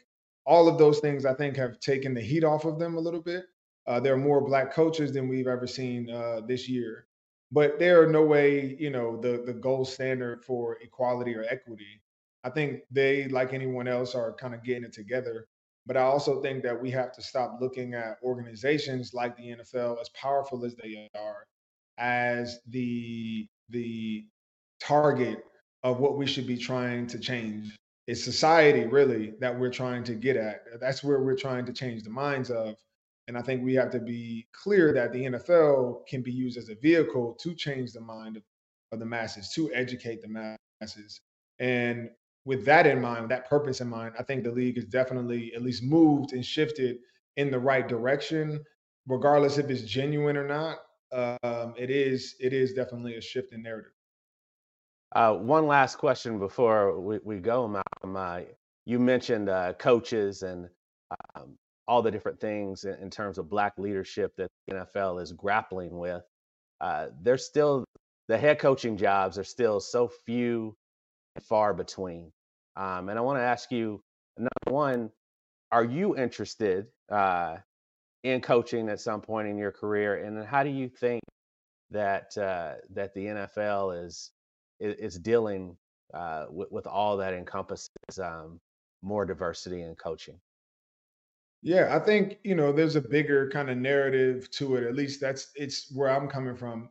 All 0.45 0.67
of 0.67 0.77
those 0.77 0.99
things 0.99 1.25
I 1.25 1.33
think 1.33 1.55
have 1.55 1.79
taken 1.79 2.13
the 2.13 2.21
heat 2.21 2.43
off 2.43 2.65
of 2.65 2.79
them 2.79 2.97
a 2.97 2.99
little 2.99 3.21
bit. 3.21 3.45
Uh, 3.87 3.99
there 3.99 4.13
are 4.13 4.17
more 4.17 4.41
black 4.41 4.73
coaches 4.73 5.13
than 5.13 5.29
we've 5.29 5.47
ever 5.47 5.67
seen 5.67 6.09
uh, 6.09 6.41
this 6.45 6.67
year, 6.67 7.05
but 7.51 7.79
they 7.79 7.91
are 7.91 8.07
no 8.07 8.23
way, 8.23 8.75
you 8.79 8.89
know, 8.89 9.19
the 9.21 9.43
the 9.45 9.53
gold 9.53 9.87
standard 9.87 10.43
for 10.43 10.77
equality 10.81 11.33
or 11.33 11.45
equity. 11.49 12.01
I 12.43 12.49
think 12.49 12.81
they, 12.91 13.27
like 13.29 13.53
anyone 13.53 13.87
else, 13.87 14.15
are 14.15 14.33
kind 14.33 14.53
of 14.53 14.63
getting 14.63 14.83
it 14.83 14.93
together. 14.93 15.47
But 15.85 15.97
I 15.97 16.01
also 16.01 16.41
think 16.41 16.63
that 16.63 16.79
we 16.79 16.89
have 16.91 17.11
to 17.13 17.21
stop 17.21 17.57
looking 17.61 17.93
at 17.93 18.17
organizations 18.23 19.13
like 19.13 19.37
the 19.37 19.55
NFL, 19.55 20.01
as 20.01 20.09
powerful 20.09 20.65
as 20.65 20.75
they 20.75 21.09
are, 21.15 21.45
as 21.97 22.59
the 22.67 23.47
the 23.69 24.25
target 24.79 25.43
of 25.83 25.99
what 25.99 26.17
we 26.17 26.25
should 26.25 26.47
be 26.47 26.57
trying 26.57 27.07
to 27.07 27.19
change. 27.19 27.75
It's 28.07 28.23
society 28.23 28.85
really 28.85 29.33
that 29.39 29.57
we're 29.57 29.71
trying 29.71 30.03
to 30.05 30.13
get 30.13 30.35
at. 30.35 30.61
That's 30.79 31.03
where 31.03 31.19
we're 31.19 31.35
trying 31.35 31.65
to 31.65 31.73
change 31.73 32.03
the 32.03 32.09
minds 32.09 32.49
of. 32.49 32.75
And 33.27 33.37
I 33.37 33.41
think 33.41 33.63
we 33.63 33.73
have 33.75 33.91
to 33.91 33.99
be 33.99 34.47
clear 34.51 34.93
that 34.93 35.11
the 35.11 35.25
NFL 35.25 36.05
can 36.07 36.21
be 36.21 36.31
used 36.31 36.57
as 36.57 36.69
a 36.69 36.75
vehicle 36.75 37.35
to 37.41 37.55
change 37.55 37.93
the 37.93 38.01
mind 38.01 38.37
of, 38.37 38.43
of 38.91 38.99
the 38.99 39.05
masses, 39.05 39.49
to 39.53 39.73
educate 39.73 40.21
the 40.21 40.55
masses. 40.81 41.21
And 41.57 42.09
with 42.45 42.63
that 42.65 42.85
in 42.85 43.01
mind, 43.01 43.29
that 43.29 43.49
purpose 43.49 43.81
in 43.81 43.87
mind, 43.87 44.13
I 44.17 44.23
think 44.23 44.43
the 44.43 44.51
league 44.51 44.75
has 44.75 44.85
definitely 44.85 45.51
at 45.55 45.63
least 45.63 45.83
moved 45.83 46.33
and 46.33 46.45
shifted 46.45 46.97
in 47.37 47.51
the 47.51 47.59
right 47.59 47.87
direction, 47.87 48.63
regardless 49.07 49.57
if 49.57 49.69
it's 49.69 49.81
genuine 49.81 50.37
or 50.37 50.47
not. 50.47 50.77
Um, 51.11 51.73
it 51.77 51.89
is 51.89 52.35
it 52.39 52.53
is 52.53 52.73
definitely 52.73 53.15
a 53.15 53.21
shift 53.21 53.53
in 53.53 53.63
narrative. 53.63 53.91
Uh, 55.15 55.33
one 55.33 55.65
last 55.65 55.97
question 55.97 56.39
before 56.39 56.99
we, 56.99 57.19
we 57.23 57.39
go, 57.39 57.67
Malcolm. 57.67 58.15
Uh, 58.15 58.41
you 58.85 58.99
mentioned 58.99 59.49
uh, 59.49 59.73
coaches 59.73 60.43
and 60.43 60.67
um, 61.35 61.57
all 61.87 62.01
the 62.01 62.11
different 62.11 62.39
things 62.39 62.83
in, 62.83 62.95
in, 62.95 63.09
terms 63.09 63.37
of 63.37 63.49
black 63.49 63.73
leadership 63.77 64.33
that 64.37 64.49
the 64.67 64.73
NFL 64.73 65.21
is 65.21 65.31
grappling 65.31 65.97
with. 65.97 66.23
Uh, 66.81 67.07
there's 67.21 67.45
still 67.45 67.85
the 68.27 68.37
head 68.37 68.59
coaching 68.59 68.97
jobs 68.97 69.37
are 69.37 69.43
still 69.43 69.79
so 69.79 70.09
few 70.25 70.75
far 71.43 71.73
between. 71.73 72.31
Um, 72.75 73.09
and 73.09 73.17
I 73.17 73.21
want 73.21 73.39
to 73.39 73.43
ask 73.43 73.71
you, 73.71 74.01
number 74.37 74.75
one, 74.75 75.09
are 75.71 75.83
you 75.83 76.15
interested 76.17 76.87
uh, 77.09 77.57
in 78.23 78.41
coaching 78.41 78.89
at 78.89 78.99
some 78.99 79.21
point 79.21 79.47
in 79.47 79.57
your 79.57 79.71
career? 79.71 80.23
And 80.23 80.37
then 80.37 80.45
how 80.45 80.63
do 80.63 80.69
you 80.69 80.89
think 80.89 81.21
that 81.91 82.37
uh, 82.37 82.73
that 82.93 83.13
the 83.13 83.25
NFL 83.25 84.05
is 84.05 84.31
is, 84.79 85.17
dealing 85.19 85.77
uh, 86.13 86.45
with, 86.49 86.71
with, 86.71 86.87
all 86.87 87.15
that 87.17 87.33
encompasses 87.33 87.89
um, 88.21 88.59
more 89.01 89.25
diversity 89.25 89.83
in 89.83 89.95
coaching? 89.95 90.39
Yeah, 91.61 91.95
I 91.95 91.99
think 91.99 92.37
you 92.43 92.55
know 92.55 92.71
there's 92.71 92.95
a 92.95 93.01
bigger 93.01 93.49
kind 93.49 93.69
of 93.69 93.77
narrative 93.77 94.49
to 94.51 94.75
it. 94.75 94.83
At 94.83 94.95
least 94.95 95.21
that's 95.21 95.51
it's 95.55 95.91
where 95.93 96.09
I'm 96.09 96.27
coming 96.27 96.55
from. 96.55 96.89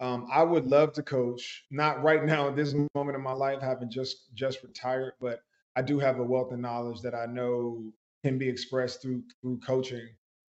Um, 0.00 0.26
I 0.30 0.42
would 0.42 0.66
love 0.66 0.92
to 0.94 1.02
coach, 1.02 1.64
not 1.70 2.02
right 2.02 2.24
now 2.24 2.48
at 2.48 2.56
this 2.56 2.74
moment 2.94 3.16
in 3.16 3.22
my 3.22 3.32
life, 3.32 3.62
having 3.62 3.90
just 3.90 4.34
just 4.34 4.62
retired, 4.62 5.14
but 5.20 5.40
I 5.74 5.82
do 5.82 5.98
have 5.98 6.18
a 6.18 6.24
wealth 6.24 6.52
of 6.52 6.58
knowledge 6.58 7.00
that 7.02 7.14
I 7.14 7.26
know 7.26 7.92
can 8.22 8.38
be 8.38 8.48
expressed 8.48 9.00
through 9.00 9.22
through 9.40 9.58
coaching. 9.60 10.08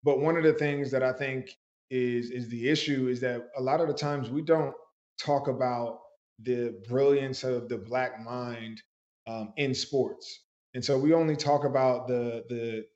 But 0.05 0.20
one 0.20 0.37
of 0.37 0.44
the 0.44 0.55
things 0.55 0.90
that 0.90 1.03
I 1.03 1.12
think 1.12 1.51
is 1.90 2.31
is 2.31 2.49
the 2.49 2.68
issue 2.68 3.09
is 3.09 3.20
that 3.20 3.49
a 3.59 3.62
lot 3.62 3.81
of 3.81 3.88
the 3.88 3.94
times 3.94 4.31
we 4.31 4.42
don't 4.42 4.75
talk 5.18 5.49
about 5.49 6.01
the 6.40 6.81
brilliance 6.88 7.44
of 7.44 7.68
the 7.68 7.79
black 7.79 8.20
mind 8.20 8.83
um, 9.27 9.53
in 9.57 9.75
sports, 9.75 10.44
and 10.75 10.85
so 10.85 10.99
we 10.99 11.12
only 11.12 11.37
talk 11.37 11.64
about 11.64 12.09
the 12.09 12.44
the 12.49 12.87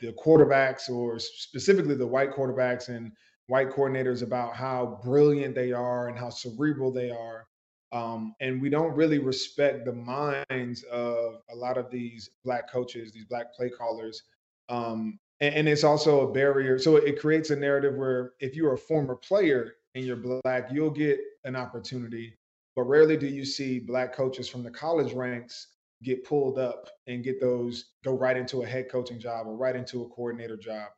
the 0.00 0.12
quarterbacks 0.12 0.88
or 0.88 1.18
specifically 1.18 1.94
the 1.94 2.06
white 2.06 2.32
quarterbacks 2.32 2.88
and 2.88 3.12
white 3.48 3.70
coordinators 3.70 4.22
about 4.22 4.54
how 4.54 5.00
brilliant 5.02 5.54
they 5.54 5.72
are 5.72 6.08
and 6.08 6.18
how 6.18 6.30
cerebral 6.30 6.92
they 6.92 7.10
are. 7.10 7.46
Um, 7.92 8.34
and 8.40 8.62
we 8.62 8.70
don't 8.70 8.94
really 8.94 9.18
respect 9.18 9.84
the 9.84 9.92
minds 9.92 10.82
of 10.84 11.42
a 11.50 11.54
lot 11.54 11.76
of 11.76 11.90
these 11.90 12.30
black 12.44 12.70
coaches, 12.70 13.12
these 13.12 13.26
black 13.26 13.52
play 13.54 13.68
callers. 13.68 14.22
Um, 14.70 15.18
and, 15.40 15.54
and, 15.54 15.68
it's 15.68 15.84
also 15.84 16.26
a 16.26 16.32
barrier. 16.32 16.78
So 16.78 16.96
it 16.96 17.20
creates 17.20 17.50
a 17.50 17.56
narrative 17.56 17.94
where 17.96 18.32
if 18.40 18.54
you're 18.54 18.72
a 18.72 18.78
former 18.78 19.16
player 19.16 19.74
and 19.94 20.06
you're 20.06 20.16
black, 20.16 20.68
you'll 20.72 20.90
get 20.90 21.20
an 21.44 21.54
opportunity. 21.54 22.38
But 22.74 22.84
rarely 22.84 23.18
do 23.18 23.26
you 23.26 23.44
see 23.44 23.78
black 23.78 24.14
coaches 24.14 24.48
from 24.48 24.62
the 24.62 24.70
college 24.70 25.12
ranks 25.12 25.66
get 26.02 26.24
pulled 26.24 26.58
up 26.58 26.88
and 27.06 27.22
get 27.22 27.40
those, 27.40 27.90
go 28.04 28.16
right 28.16 28.36
into 28.36 28.62
a 28.62 28.66
head 28.66 28.88
coaching 28.90 29.20
job 29.20 29.46
or 29.46 29.54
right 29.54 29.76
into 29.76 30.02
a 30.02 30.08
coordinator 30.08 30.56
job, 30.56 30.88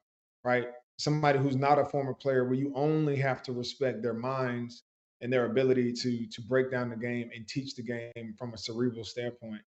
right? 0.45 0.67
somebody 0.97 1.39
who's 1.39 1.57
not 1.57 1.79
a 1.79 1.85
former 1.85 2.15
player 2.15 2.45
where 2.45 2.55
you 2.55 2.73
only 2.75 3.17
have 3.17 3.43
to 3.43 3.53
respect 3.53 4.03
their 4.03 4.15
minds 4.15 4.85
and 5.21 5.33
their 5.33 5.47
ability 5.47 5.93
to 5.93 6.27
to 6.27 6.43
break 6.43 6.71
down 6.71 6.91
the 6.91 6.97
game 6.97 7.31
and 7.35 7.49
teach 7.49 7.75
the 7.75 7.83
game 7.83 8.35
from 8.39 8.55
a 8.55 8.59
cerebral 8.59 9.05
standpoint. 9.05 9.63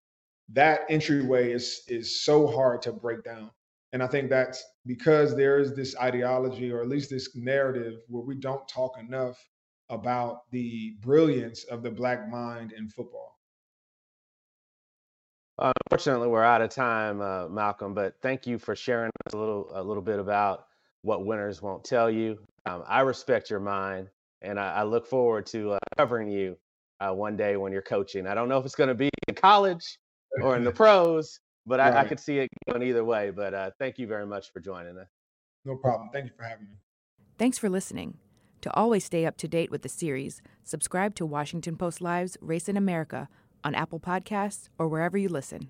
That 0.50 0.82
entryway 0.90 1.52
is 1.52 1.82
is 1.88 2.22
so 2.22 2.48
hard 2.48 2.82
to 2.84 2.92
break 2.92 3.24
down. 3.24 3.52
And 3.94 4.04
i 4.04 4.08
think 4.08 4.30
that's 4.30 4.64
because 4.86 5.36
there 5.36 5.60
is 5.60 5.74
this 5.76 5.96
ideology 5.98 6.72
or 6.72 6.82
at 6.82 6.90
least 6.90 7.10
this 7.10 7.36
narrative 7.36 8.02
where 8.08 8.24
we 8.24 8.36
don't 8.36 8.68
talk 8.68 8.98
enough 9.00 9.38
about 9.90 10.50
the 10.52 10.96
brilliance 11.02 11.64
of 11.66 11.84
the 11.84 11.92
black 11.92 12.30
mind 12.30 12.74
in 12.74 12.90
football 12.90 13.37
unfortunately 15.60 16.28
we're 16.28 16.44
out 16.44 16.62
of 16.62 16.70
time 16.70 17.22
uh, 17.22 17.48
malcolm 17.48 17.94
but 17.94 18.16
thank 18.22 18.46
you 18.46 18.58
for 18.58 18.76
sharing 18.76 19.12
a 19.34 19.38
little 19.38 19.70
a 19.74 19.82
little 19.82 20.04
bit 20.04 20.20
about 20.20 20.68
what 21.08 21.26
winners 21.26 21.62
won't 21.62 21.84
tell 21.84 22.10
you. 22.10 22.38
Um, 22.66 22.84
I 22.86 23.00
respect 23.00 23.50
your 23.50 23.62
mind, 23.62 24.10
and 24.42 24.60
I, 24.60 24.76
I 24.76 24.84
look 24.84 25.08
forward 25.08 25.46
to 25.48 25.74
uh, 25.74 25.80
covering 25.98 26.30
you 26.30 26.58
uh, 27.00 27.14
one 27.14 27.38
day 27.38 27.56
when 27.56 27.72
you're 27.72 27.82
coaching. 27.82 28.28
I 28.28 28.36
don't 28.36 28.50
know 28.50 28.58
if 28.58 28.66
it's 28.66 28.76
going 28.76 28.90
to 28.90 28.96
be 28.96 29.10
in 29.28 29.36
college 29.36 30.00
or 30.42 30.58
in 30.58 30.64
the 30.64 30.72
pros, 30.74 31.40
but 31.66 31.80
right. 31.80 31.94
I, 31.94 32.02
I, 32.02 32.06
could 32.06 32.20
see 32.20 32.40
it 32.40 32.50
going 32.70 32.84
either 32.84 33.06
way. 33.06 33.32
But 33.32 33.54
uh, 33.54 33.72
thank 33.80 33.98
you 33.98 34.06
very 34.06 34.26
much 34.26 34.52
for 34.52 34.60
joining 34.60 34.98
us. 34.98 35.08
No 35.64 35.78
problem. 35.78 36.10
Thank 36.12 36.26
you 36.26 36.32
for 36.36 36.44
having 36.44 36.66
me. 36.66 36.76
Thanks 37.38 37.58
for 37.58 37.70
listening. 37.70 38.18
To 38.62 38.74
always 38.74 39.06
stay 39.06 39.26
up 39.26 39.38
to 39.38 39.48
date 39.48 39.72
with 39.72 39.84
the 39.84 39.90
series, 39.90 40.42
subscribe 40.64 41.16
to 41.16 41.26
Washington 41.26 41.78
Post 41.78 42.02
Live's 42.02 42.36
Race 42.42 42.68
in 42.68 42.76
America 42.76 43.30
on 43.64 43.76
Apple 43.76 44.00
Podcasts 44.00 44.70
or 44.78 44.88
wherever 44.88 45.18
you 45.18 45.30
listen. 45.30 45.70